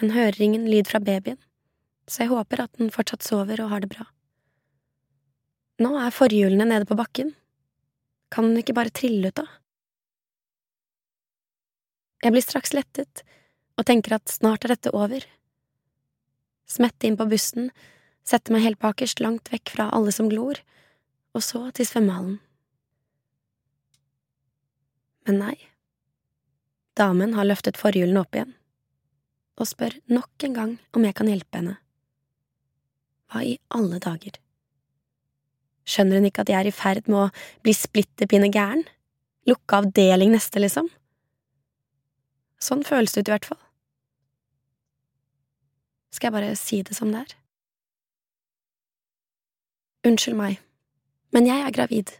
men 0.00 0.14
hører 0.16 0.40
ingen 0.42 0.64
lyd 0.66 0.88
fra 0.90 0.98
babyen, 0.98 1.38
så 2.08 2.24
jeg 2.24 2.32
håper 2.32 2.64
at 2.64 2.80
den 2.80 2.90
fortsatt 2.90 3.22
sover 3.22 3.60
og 3.62 3.70
har 3.70 3.84
det 3.84 3.92
bra. 3.92 4.08
Nå 5.84 5.92
er 6.00 6.14
forhjulene 6.14 6.66
nede 6.72 6.88
på 6.88 6.96
bakken. 6.98 7.34
Kan 8.32 8.48
den 8.48 8.64
ikke 8.64 8.74
bare 8.80 8.94
trille 8.96 9.28
ut, 9.28 9.36
da? 9.38 9.46
Jeg 12.24 12.32
blir 12.32 12.44
straks 12.44 12.72
lettet 12.72 13.20
og 13.76 13.84
tenker 13.84 14.16
at 14.16 14.32
snart 14.32 14.64
er 14.64 14.72
dette 14.72 14.92
over. 14.96 15.26
Smette 16.64 17.04
inn 17.04 17.18
på 17.20 17.26
bussen, 17.28 17.68
sette 18.24 18.54
meg 18.54 18.64
helt 18.64 18.80
bakerst, 18.80 19.20
langt 19.20 19.50
vekk 19.52 19.74
fra 19.74 19.90
alle 19.92 20.14
som 20.14 20.30
glor, 20.32 20.56
og 21.36 21.44
så 21.44 21.66
til 21.76 21.84
svømmehallen. 21.84 22.38
Men 25.28 25.40
nei. 25.42 25.56
Damen 26.96 27.34
har 27.36 27.48
løftet 27.48 27.80
forhjulene 27.80 28.22
opp 28.22 28.36
igjen, 28.36 28.54
og 29.60 29.68
spør 29.68 29.98
nok 30.08 30.48
en 30.48 30.56
gang 30.56 30.74
om 30.96 31.04
jeg 31.04 31.18
kan 31.18 31.28
hjelpe 31.28 31.60
henne. 31.60 31.76
Hva 33.28 33.44
i 33.44 33.56
alle 33.74 34.00
dager? 34.00 34.38
Skjønner 35.84 36.22
hun 36.22 36.30
ikke 36.30 36.44
at 36.46 36.52
jeg 36.52 36.62
er 36.62 36.70
i 36.70 36.76
ferd 36.76 37.08
med 37.10 37.26
å 37.26 37.30
bli 37.66 37.74
splitter 37.76 38.30
pine 38.30 38.48
gæren? 38.52 38.86
Lukke 39.50 39.82
avdeling 39.82 40.32
neste, 40.32 40.62
liksom? 40.62 40.88
Sånn 42.64 42.84
føles 42.86 43.12
det 43.12 43.24
ut, 43.24 43.28
i 43.28 43.34
hvert 43.34 43.48
fall. 43.52 43.60
Skal 46.14 46.30
jeg 46.30 46.36
bare 46.36 46.56
si 46.56 46.80
det 46.86 46.96
som 46.96 47.10
det 47.12 47.24
er? 47.24 47.32
Unnskyld 50.08 50.36
meg, 50.38 50.60
men 51.34 51.48
jeg 51.48 51.64
er 51.64 51.74
gravid. 51.74 52.12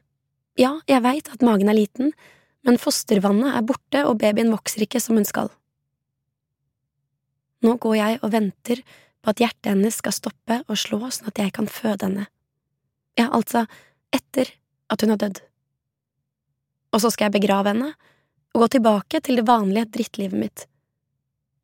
Ja, 0.60 0.78
jeg 0.88 1.04
veit 1.04 1.28
at 1.32 1.44
magen 1.44 1.70
er 1.70 1.76
liten, 1.76 2.12
men 2.64 2.80
fostervannet 2.80 3.56
er 3.56 3.66
borte 3.66 4.04
og 4.08 4.18
babyen 4.22 4.52
vokser 4.54 4.84
ikke 4.86 5.00
som 5.02 5.18
hun 5.18 5.28
skal. 5.28 5.50
Nå 7.64 7.76
går 7.80 7.96
jeg 7.96 8.20
og 8.20 8.32
venter 8.34 8.82
på 9.24 9.32
at 9.32 9.40
hjertet 9.40 9.70
hennes 9.72 9.96
skal 10.00 10.16
stoppe 10.16 10.60
og 10.68 10.80
slå 10.80 11.00
sånn 11.08 11.30
at 11.30 11.40
jeg 11.40 11.52
kan 11.56 11.68
føde 11.70 12.08
henne. 12.08 12.26
Ja, 13.16 13.30
altså, 13.30 13.64
etter 14.12 14.50
at 14.92 15.04
hun 15.04 15.14
har 15.14 15.20
dødd. 15.22 15.40
Og 16.94 17.02
så 17.02 17.10
skal 17.12 17.28
jeg 17.28 17.40
begrave 17.40 17.72
henne 17.72 17.94
og 18.54 18.64
gå 18.64 18.68
tilbake 18.76 19.20
til 19.20 19.40
det 19.40 19.46
vanlige 19.49 19.90
drittlivet 19.96 20.38
mitt, 20.38 20.66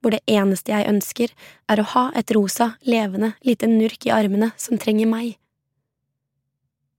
hvor 0.00 0.14
det 0.14 0.22
eneste 0.30 0.72
jeg 0.72 0.88
ønsker, 0.90 1.34
er 1.70 1.80
å 1.80 1.88
ha 1.92 2.04
et 2.18 2.32
rosa, 2.34 2.72
levende, 2.82 3.34
lite 3.46 3.68
nurk 3.70 4.08
i 4.08 4.12
armene 4.14 4.50
som 4.58 4.80
trenger 4.80 5.08
meg. 5.10 5.36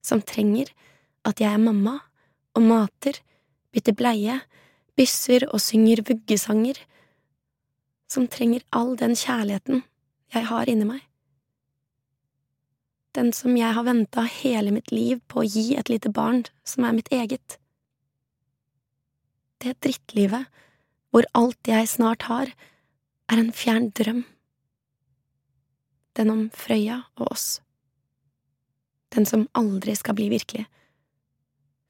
Som 0.02 0.24
trenger 0.26 0.72
at 1.28 1.44
jeg 1.44 1.52
er 1.52 1.62
mamma 1.62 2.00
og 2.56 2.66
mater, 2.66 3.20
bytter 3.72 3.98
bleie, 3.98 4.40
bysser 4.98 5.48
og 5.52 5.62
synger 5.64 6.04
vuggesanger, 6.08 6.80
som 8.12 8.28
trenger 8.28 8.66
all 8.76 8.98
den 9.00 9.16
kjærligheten 9.16 9.86
jeg 10.32 10.48
har 10.48 10.72
inni 10.72 10.88
meg 10.88 11.08
den 13.16 13.32
som 13.36 13.56
jeg 13.58 13.76
har 13.76 13.84
venta 13.84 14.24
hele 14.24 14.72
mitt 14.72 14.92
liv 14.92 15.20
på 15.28 15.42
å 15.42 15.48
gi 15.48 15.74
et 15.80 15.92
lite 15.92 16.12
barn 16.14 16.46
som 16.68 16.86
er 16.88 16.96
mitt 16.96 17.12
eget. 17.12 17.58
Det 19.62 19.78
drittlivet, 19.84 20.48
hvor 21.12 21.28
alt 21.38 21.68
jeg 21.68 21.90
snart 21.90 22.26
har, 22.26 22.50
er 23.30 23.40
en 23.40 23.52
fjern 23.54 23.92
drøm. 23.94 24.24
Den 26.18 26.30
om 26.30 26.48
Frøya 26.50 27.02
og 27.16 27.32
oss. 27.32 27.62
Den 29.16 29.28
som 29.28 29.48
aldri 29.56 29.96
skal 29.96 30.16
bli 30.16 30.30
virkelig, 30.32 30.66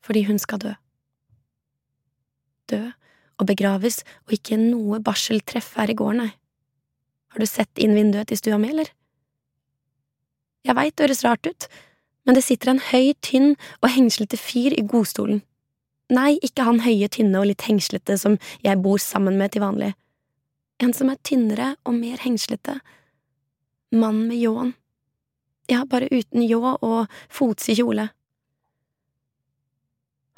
fordi 0.04 0.24
hun 0.28 0.40
skal 0.42 0.60
dø. 0.62 0.74
Dø 2.70 2.82
og 3.40 3.48
begraves 3.48 4.02
og 4.28 4.36
ikke 4.38 4.58
noe 4.60 5.00
barseltreff 5.02 5.76
her 5.78 5.90
i 5.90 5.98
gården, 5.98 6.26
nei. 6.26 6.34
Har 7.32 7.40
du 7.40 7.48
sett 7.48 7.80
inn 7.80 7.96
vinduet 7.96 8.28
til 8.28 8.38
stua 8.42 8.58
mi, 8.60 8.74
eller? 8.74 8.90
Jeg 10.68 10.76
veit 10.78 10.98
det 10.98 11.08
høres 11.08 11.24
rart 11.26 11.48
ut, 11.48 11.68
men 12.26 12.38
det 12.38 12.44
sitter 12.46 12.74
en 12.74 12.84
høy, 12.92 13.14
tynn 13.24 13.56
og 13.80 13.94
hengslete 13.96 14.38
fyr 14.38 14.76
i 14.76 14.84
godstolen. 14.86 15.42
Nei, 16.12 16.36
ikke 16.44 16.66
han 16.68 16.82
høye, 16.84 17.08
tynne 17.08 17.40
og 17.40 17.48
litt 17.48 17.64
hengslete 17.64 18.18
som 18.20 18.38
jeg 18.66 18.82
bor 18.84 19.00
sammen 19.00 19.38
med 19.40 19.54
til 19.54 19.64
vanlig. 19.64 19.94
En 20.84 20.92
som 20.98 21.12
er 21.12 21.22
tynnere 21.24 21.76
og 21.88 21.96
mer 21.96 22.20
hengslete. 22.24 22.80
Mann 23.96 24.26
med 24.28 24.42
ljåen. 24.42 24.74
Ja, 25.72 25.86
bare 25.88 26.10
uten 26.12 26.44
ljå 26.44 26.60
og 26.74 27.14
fotsid 27.32 27.80
kjole. 27.80 28.10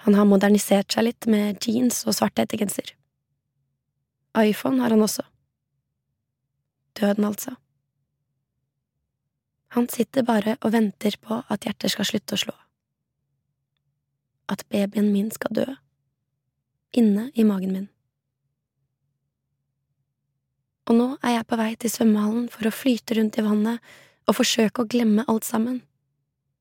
Han 0.03 0.17
har 0.19 0.27
modernisert 0.27 0.93
seg 0.93 1.07
litt 1.07 1.27
med 1.31 1.63
jeans 1.63 2.03
og 2.05 2.17
svart 2.17 2.37
hettegenser. 2.37 2.93
iPhone 4.37 4.81
har 4.81 4.91
han 4.91 5.01
også. 5.01 5.23
Døden, 6.99 7.25
altså. 7.25 7.55
Han 9.73 9.87
sitter 9.89 10.25
bare 10.27 10.57
og 10.61 10.73
venter 10.73 11.15
på 11.21 11.39
at 11.49 11.65
hjertet 11.65 11.93
skal 11.93 12.05
slutte 12.05 12.35
å 12.35 12.43
slå. 12.43 12.62
At 14.51 14.65
babyen 14.69 15.11
min 15.13 15.31
skal 15.31 15.55
dø. 15.55 15.65
Inne 16.93 17.29
i 17.33 17.45
magen 17.47 17.73
min. 17.73 17.89
Og 20.89 20.97
nå 20.97 21.05
er 21.23 21.37
jeg 21.37 21.47
på 21.47 21.59
vei 21.59 21.71
til 21.79 21.91
svømmehallen 21.91 22.47
for 22.51 22.67
å 22.67 22.75
flyte 22.75 23.15
rundt 23.17 23.37
i 23.39 23.45
vannet 23.45 23.93
og 24.27 24.37
forsøke 24.37 24.83
å 24.83 24.89
glemme 24.89 25.23
alt 25.31 25.47
sammen, 25.47 25.81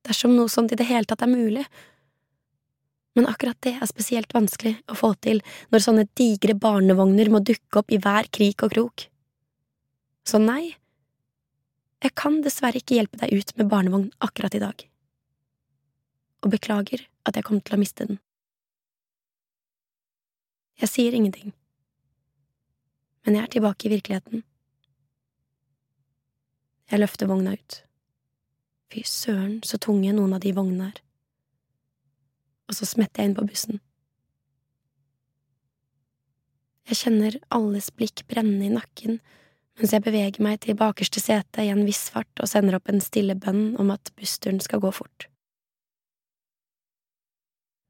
dersom 0.07 0.35
noe 0.37 0.51
sånt 0.51 0.75
i 0.75 0.79
det 0.79 0.87
hele 0.89 1.09
tatt 1.09 1.25
er 1.27 1.31
mulig. 1.31 1.65
Men 3.19 3.27
akkurat 3.29 3.59
det 3.67 3.75
er 3.77 3.91
spesielt 3.91 4.33
vanskelig 4.35 4.77
å 4.91 4.97
få 4.99 5.13
til 5.27 5.43
når 5.75 5.85
sånne 5.85 6.07
digre 6.19 6.55
barnevogner 6.59 7.31
må 7.35 7.43
dukke 7.45 7.83
opp 7.83 7.93
i 7.93 8.01
hver 8.03 8.31
krik 8.33 8.65
og 8.65 8.75
krok. 8.77 9.07
Så 10.27 10.39
nei, 10.39 10.77
jeg 12.03 12.15
kan 12.19 12.41
dessverre 12.47 12.79
ikke 12.79 12.99
hjelpe 12.99 13.19
deg 13.21 13.35
ut 13.35 13.53
med 13.59 13.71
barnevogn 13.71 14.09
akkurat 14.23 14.55
i 14.55 14.63
dag, 14.63 14.87
og 16.43 16.55
beklager 16.55 17.05
at 17.29 17.37
jeg 17.37 17.47
kom 17.47 17.61
til 17.61 17.77
å 17.77 17.81
miste 17.81 18.07
den. 18.09 18.19
Jeg 20.83 20.91
sier 20.91 21.15
ingenting, 21.15 21.53
men 23.23 23.37
jeg 23.37 23.47
er 23.47 23.53
tilbake 23.55 23.87
i 23.87 23.93
virkeligheten. 23.93 24.43
Jeg 26.91 27.01
løfter 27.01 27.31
vogna 27.31 27.55
ut. 27.55 27.79
Fy 28.93 29.05
søren, 29.09 29.61
så 29.65 29.79
tunge 29.81 30.13
noen 30.13 30.35
av 30.37 30.43
de 30.45 30.53
vognene 30.57 30.91
er. 30.91 30.99
Og 32.69 32.77
så 32.77 32.89
smetter 32.89 33.23
jeg 33.23 33.31
inn 33.31 33.39
på 33.39 33.47
bussen. 33.47 33.81
Jeg 36.91 36.99
kjenner 36.99 37.39
alles 37.55 37.93
blikk 37.95 38.27
brenne 38.29 38.67
i 38.67 38.73
nakken 38.73 39.21
mens 39.81 39.95
jeg 39.95 40.05
beveger 40.05 40.45
meg 40.45 40.61
til 40.61 40.77
bakerste 40.77 41.21
sete 41.23 41.65
i 41.65 41.71
en 41.73 41.87
viss 41.87 42.11
fart 42.13 42.43
og 42.43 42.51
sender 42.51 42.77
opp 42.77 42.91
en 42.93 43.01
stille 43.01 43.37
bønn 43.39 43.79
om 43.81 43.93
at 43.95 44.13
bussturen 44.19 44.61
skal 44.61 44.83
gå 44.85 44.91
fort. 44.93 45.32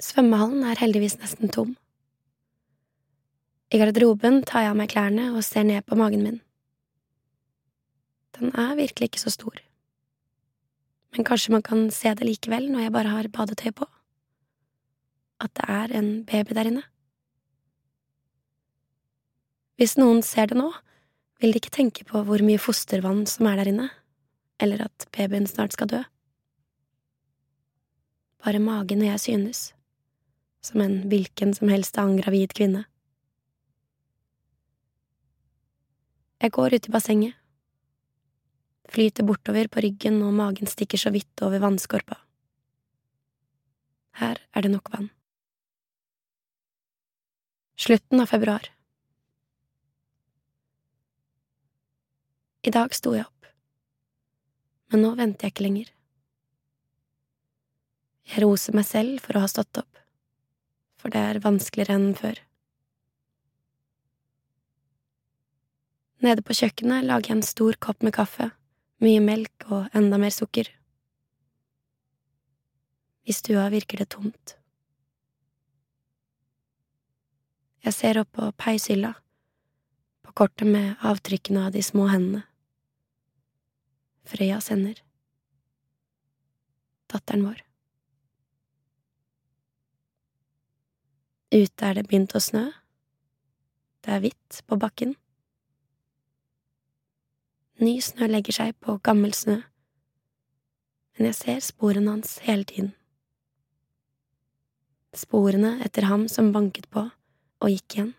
Svømmehallen 0.03 0.65
er 0.67 0.81
heldigvis 0.81 1.21
nesten 1.21 1.53
tom. 1.55 1.77
I 3.73 3.79
garderoben 3.79 4.41
tar 4.45 4.65
jeg 4.65 4.73
av 4.73 4.79
meg 4.81 4.91
klærne 4.91 5.29
og 5.31 5.45
ser 5.47 5.63
ned 5.69 5.85
på 5.87 5.97
magen 5.97 6.25
min. 6.27 6.41
Den 8.35 8.51
er 8.59 8.75
virkelig 8.75 9.13
ikke 9.13 9.23
så 9.23 9.31
stor, 9.31 9.61
men 11.13 11.27
kanskje 11.29 11.53
man 11.55 11.63
kan 11.63 11.85
se 11.95 12.11
det 12.19 12.27
likevel 12.27 12.67
når 12.73 12.87
jeg 12.87 12.95
bare 12.97 13.13
har 13.13 13.29
badetøy 13.33 13.71
på, 13.79 13.87
at 15.45 15.53
det 15.59 15.69
er 15.71 15.95
en 15.99 16.09
baby 16.27 16.57
der 16.57 16.71
inne. 16.73 16.83
Hvis 19.79 19.95
noen 20.01 20.23
ser 20.27 20.51
det 20.51 20.59
nå, 20.59 20.71
vil 21.39 21.55
de 21.55 21.61
ikke 21.63 21.75
tenke 21.75 22.07
på 22.09 22.25
hvor 22.27 22.43
mye 22.43 22.61
fostervann 22.61 23.23
som 23.31 23.47
er 23.51 23.61
der 23.61 23.71
inne, 23.71 23.87
eller 24.59 24.89
at 24.89 25.07
babyen 25.15 25.47
snart 25.47 25.77
skal 25.77 25.91
dø. 25.91 26.03
Bare 28.43 28.59
magen 28.63 29.05
og 29.05 29.11
jeg 29.13 29.23
synes, 29.23 29.63
som 30.63 30.81
en 30.81 30.97
hvilken 31.11 31.55
som 31.55 31.71
helst 31.73 31.99
annen 31.99 32.21
gravid 32.23 32.55
kvinne. 32.55 32.85
Jeg 36.43 36.55
går 36.55 36.75
ut 36.75 36.89
i 36.89 36.93
bassenget, 36.93 37.35
flyter 38.91 39.27
bortover 39.27 39.69
på 39.71 39.83
ryggen 39.85 40.21
og 40.27 40.35
magen 40.35 40.71
stikker 40.71 40.99
så 40.99 41.13
vidt 41.15 41.43
over 41.47 41.63
vannskorpa. 41.63 42.19
Her 44.19 44.41
er 44.53 44.65
det 44.65 44.73
nok 44.73 44.91
vann. 44.93 45.09
Slutten 47.79 48.21
av 48.21 48.29
februar. 48.31 48.69
I 52.63 52.71
dag 52.71 52.95
sto 52.95 53.15
jeg 53.17 53.27
opp, 53.27 53.49
men 54.93 55.03
nå 55.03 55.15
venter 55.19 55.49
jeg 55.49 55.55
ikke 55.55 55.67
lenger. 55.67 55.89
Jeg 58.31 58.45
roser 58.45 58.77
meg 58.77 58.87
selv 58.87 59.23
for 59.25 59.35
å 59.39 59.43
ha 59.43 59.51
stått 59.51 59.81
opp, 59.81 60.02
for 61.03 61.11
det 61.11 61.19
er 61.19 61.43
vanskeligere 61.43 61.99
enn 61.99 62.13
før. 62.15 62.39
Nede 66.23 66.45
på 66.47 66.55
kjøkkenet 66.55 67.09
lager 67.09 67.33
jeg 67.33 67.41
en 67.41 67.47
stor 67.47 67.79
kopp 67.83 68.05
med 68.07 68.15
kaffe, 68.15 68.53
mye 69.03 69.23
melk 69.25 69.67
og 69.67 69.91
enda 69.99 70.21
mer 70.23 70.31
sukker. 70.31 70.71
I 73.27 73.35
stua 73.35 73.67
virker 73.75 74.03
det 74.03 74.13
tomt. 74.15 74.55
Jeg 77.83 77.99
ser 77.99 78.23
opp 78.23 78.31
på 78.39 78.53
peishylla, 78.55 79.11
på 80.23 80.35
kortet 80.39 80.71
med 80.71 81.03
avtrykkene 81.03 81.67
av 81.67 81.75
de 81.75 81.83
små 81.83 82.07
hendene 82.13 82.47
Frøya 84.23 84.61
sender. 84.63 85.03
Datteren 87.11 87.43
vår. 87.49 87.59
Ute 91.53 91.85
er 91.85 91.99
det 91.99 92.07
begynt 92.09 92.33
å 92.33 92.41
snø. 92.41 92.71
Det 94.01 94.15
er 94.15 94.23
hvitt 94.25 94.63
på 94.65 94.79
bakken. 94.81 95.13
Ny 97.83 97.99
snø 98.01 98.29
legger 98.31 98.57
seg 98.57 98.79
på 98.81 98.95
gammel 99.05 99.35
snø, 99.37 99.59
men 101.17 101.29
jeg 101.29 101.37
ser 101.37 101.61
sporene 101.67 102.15
hans 102.15 102.39
hele 102.47 102.65
tiden. 102.69 102.93
Sporene 105.13 105.75
etter 105.85 106.09
ham 106.09 106.25
som 106.33 106.55
banket 106.57 106.89
på 106.89 107.05
og 107.11 107.75
gikk 107.75 107.99
igjen, 107.99 108.15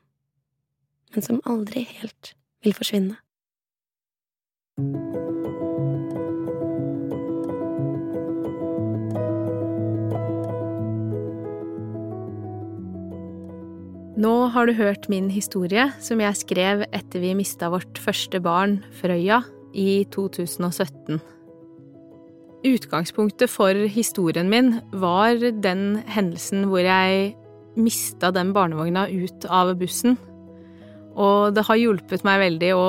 men 1.15 1.25
som 1.25 1.41
aldri 1.49 1.87
helt 1.89 2.35
vil 2.61 2.77
forsvinne. 2.77 3.17
Nå 14.13 14.31
har 14.53 14.69
du 14.69 14.75
hørt 14.77 15.07
min 15.09 15.25
historie, 15.33 15.87
som 15.97 16.19
jeg 16.21 16.37
skrev 16.37 16.83
etter 16.93 17.21
vi 17.23 17.31
mista 17.33 17.71
vårt 17.73 17.97
første 17.97 18.37
barn, 18.45 18.75
Frøya, 18.99 19.39
i 19.73 20.03
2017. 20.13 21.17
Utgangspunktet 22.69 23.49
for 23.49 23.73
historien 23.89 24.51
min 24.51 24.75
var 25.01 25.41
den 25.65 26.03
hendelsen 26.05 26.67
hvor 26.69 26.85
jeg 26.85 27.33
mista 27.73 28.29
den 28.29 28.53
barnevogna 28.53 29.07
ut 29.09 29.47
av 29.49 29.73
bussen. 29.81 30.13
Og 31.17 31.57
det 31.57 31.65
har 31.65 31.81
hjulpet 31.81 32.21
meg 32.27 32.43
veldig 32.45 32.71
å 32.77 32.87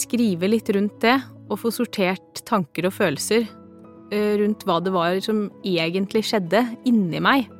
skrive 0.00 0.48
litt 0.48 0.72
rundt 0.72 0.96
det, 1.04 1.18
og 1.48 1.60
få 1.60 1.74
sortert 1.76 2.40
tanker 2.48 2.88
og 2.88 2.96
følelser 2.96 3.44
eh, 3.44 4.34
rundt 4.40 4.64
hva 4.64 4.80
det 4.80 4.96
var 4.96 5.20
som 5.24 5.50
egentlig 5.60 6.24
skjedde 6.32 6.64
inni 6.88 7.20
meg. 7.20 7.52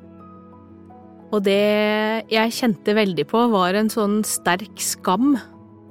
Og 1.29 1.45
det 1.45 2.25
jeg 2.33 2.55
kjente 2.57 2.95
veldig 2.97 3.27
på, 3.29 3.43
var 3.53 3.77
en 3.77 3.91
sånn 3.93 4.23
sterk 4.27 4.81
skam 4.81 5.35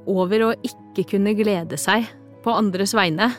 over 0.09 0.47
å 0.47 0.53
ikke 0.65 1.05
kunne 1.13 1.35
glede 1.37 1.77
seg 1.79 2.07
på 2.45 2.55
andres 2.57 2.95
vegne. 2.97 3.29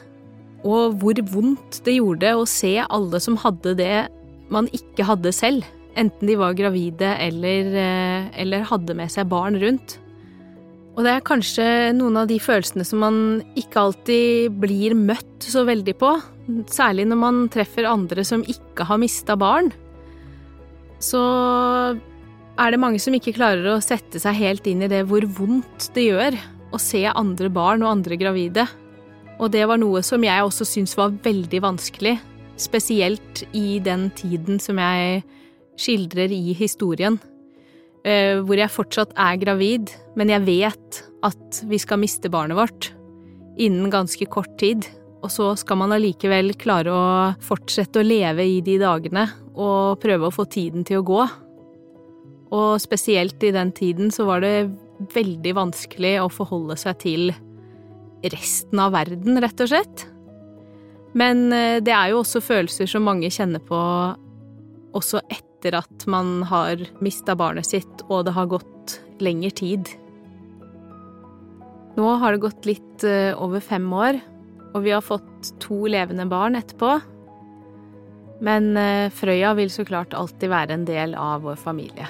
Og 0.67 0.99
hvor 1.01 1.19
vondt 1.33 1.81
det 1.87 1.97
gjorde 1.99 2.37
å 2.39 2.47
se 2.49 2.77
alle 2.85 3.21
som 3.23 3.39
hadde 3.43 3.75
det 3.79 3.97
man 4.53 4.71
ikke 4.75 5.07
hadde 5.09 5.35
selv. 5.35 5.67
Enten 5.99 6.31
de 6.31 6.37
var 6.39 6.55
gravide 6.59 7.17
eller, 7.19 7.73
eh, 7.75 8.29
eller 8.43 8.69
hadde 8.69 8.95
med 8.95 9.11
seg 9.11 9.27
barn 9.31 9.59
rundt. 9.59 9.99
Og 10.95 11.05
det 11.07 11.13
er 11.15 11.27
kanskje 11.27 11.67
noen 11.95 12.17
av 12.19 12.27
de 12.31 12.39
følelsene 12.43 12.87
som 12.87 13.03
man 13.03 13.19
ikke 13.59 13.83
alltid 13.87 14.55
blir 14.59 14.95
møtt 14.99 15.47
så 15.47 15.63
veldig 15.67 15.95
på. 15.99 16.15
Særlig 16.71 17.07
når 17.07 17.19
man 17.19 17.45
treffer 17.55 17.87
andre 17.87 18.25
som 18.27 18.43
ikke 18.43 18.87
har 18.87 18.99
mista 18.99 19.37
barn 19.39 19.71
så 20.99 21.23
er 22.59 22.75
det 22.75 22.81
mange 22.83 23.01
som 23.03 23.15
ikke 23.15 23.37
klarer 23.37 23.67
å 23.71 23.83
sette 23.85 24.21
seg 24.23 24.39
helt 24.41 24.67
inn 24.71 24.83
i 24.83 24.91
det 24.91 25.05
hvor 25.09 25.25
vondt 25.39 25.91
det 25.95 26.09
gjør 26.09 26.39
å 26.75 26.81
se 26.83 27.05
andre 27.09 27.51
barn 27.53 27.85
og 27.85 27.93
andre 27.93 28.19
gravide. 28.21 28.67
Og 29.39 29.53
det 29.55 29.65
var 29.71 29.79
noe 29.81 30.03
som 30.03 30.25
jeg 30.27 30.45
også 30.45 30.67
syntes 30.67 30.97
var 30.99 31.15
veldig 31.25 31.63
vanskelig, 31.63 32.17
spesielt 32.59 33.45
i 33.55 33.79
den 33.83 34.09
tiden 34.19 34.59
som 34.63 34.81
jeg 34.83 35.23
skildrer 35.79 36.33
i 36.35 36.57
historien, 36.59 37.21
eh, 38.03 38.43
hvor 38.43 38.59
jeg 38.59 38.75
fortsatt 38.75 39.15
er 39.15 39.39
gravid, 39.39 39.95
men 40.19 40.35
jeg 40.35 40.47
vet 40.49 41.03
at 41.23 41.63
vi 41.71 41.79
skal 41.79 42.03
miste 42.03 42.31
barnet 42.31 42.59
vårt 42.59 42.91
innen 43.59 43.91
ganske 43.91 44.27
kort 44.31 44.59
tid, 44.59 44.87
og 45.23 45.31
så 45.35 45.53
skal 45.59 45.79
man 45.81 45.95
allikevel 45.95 46.53
klare 46.59 46.95
å 46.95 47.07
fortsette 47.43 48.03
å 48.03 48.07
leve 48.07 48.45
i 48.47 48.59
de 48.63 48.77
dagene 48.83 49.27
og 49.59 49.99
prøve 50.03 50.29
å 50.29 50.35
få 50.35 50.47
tiden 50.51 50.87
til 50.87 51.01
å 51.01 51.07
gå. 51.07 51.23
Og 52.55 52.79
spesielt 52.81 53.43
i 53.45 53.53
den 53.55 53.73
tiden 53.77 54.13
så 54.15 54.27
var 54.29 54.45
det 54.45 54.71
veldig 55.15 55.55
vanskelig 55.59 56.15
å 56.23 56.31
forholde 56.33 56.79
seg 56.81 57.03
til 57.03 57.29
resten 58.25 58.81
av 58.83 58.95
verden, 58.97 59.39
rett 59.43 59.61
og 59.63 59.71
slett. 59.71 60.07
Men 61.19 61.53
eh, 61.55 61.79
det 61.85 61.95
er 61.95 62.13
jo 62.13 62.23
også 62.23 62.43
følelser 62.45 62.89
som 62.91 63.07
mange 63.07 63.31
kjenner 63.33 63.63
på 63.65 63.79
også 64.97 65.21
etter 65.31 65.77
at 65.79 66.07
man 66.11 66.43
har 66.49 66.83
mista 67.05 67.37
barnet 67.39 67.69
sitt 67.69 68.05
og 68.09 68.27
det 68.27 68.35
har 68.37 68.51
gått 68.51 68.99
lengre 69.23 69.53
tid. 69.55 69.91
Nå 71.99 72.11
har 72.23 72.35
det 72.35 72.45
gått 72.45 72.69
litt 72.69 73.07
eh, 73.07 73.35
over 73.35 73.63
fem 73.65 73.87
år, 73.93 74.21
og 74.75 74.85
vi 74.85 74.93
har 74.95 75.05
fått 75.05 75.55
to 75.63 75.85
levende 75.91 76.29
barn 76.31 76.59
etterpå. 76.59 76.99
Men 78.45 78.77
eh, 78.79 79.11
Frøya 79.11 79.55
vil 79.59 79.71
så 79.71 79.85
klart 79.87 80.15
alltid 80.15 80.53
være 80.53 80.77
en 80.77 80.87
del 80.89 81.15
av 81.19 81.43
vår 81.47 81.59
familie. 81.59 82.07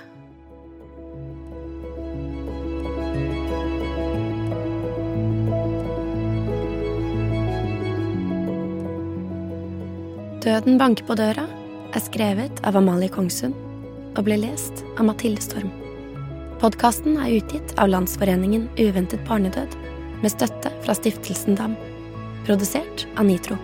Døden 10.45 10.79
banker 10.81 11.05
på 11.05 11.17
døra 11.19 11.45
er 11.97 12.05
skrevet 12.05 12.61
av 12.69 12.77
Amalie 12.79 13.11
Kongsund 13.13 13.57
og 14.17 14.25
ble 14.25 14.39
lest 14.41 14.85
av 14.97 15.09
Mathilde 15.09 15.43
Storm. 15.45 15.73
Podkasten 16.63 17.19
er 17.21 17.37
utgitt 17.37 17.75
av 17.79 17.91
Landsforeningen 17.93 18.67
uventet 18.79 19.23
barnedød 19.29 19.77
med 20.23 20.33
støtte 20.33 20.73
fra 20.83 20.97
Stiftelsen 20.97 21.59
DAM. 21.59 21.77
Produsert 22.49 23.07
av 23.17 23.29
Nitro. 23.29 23.59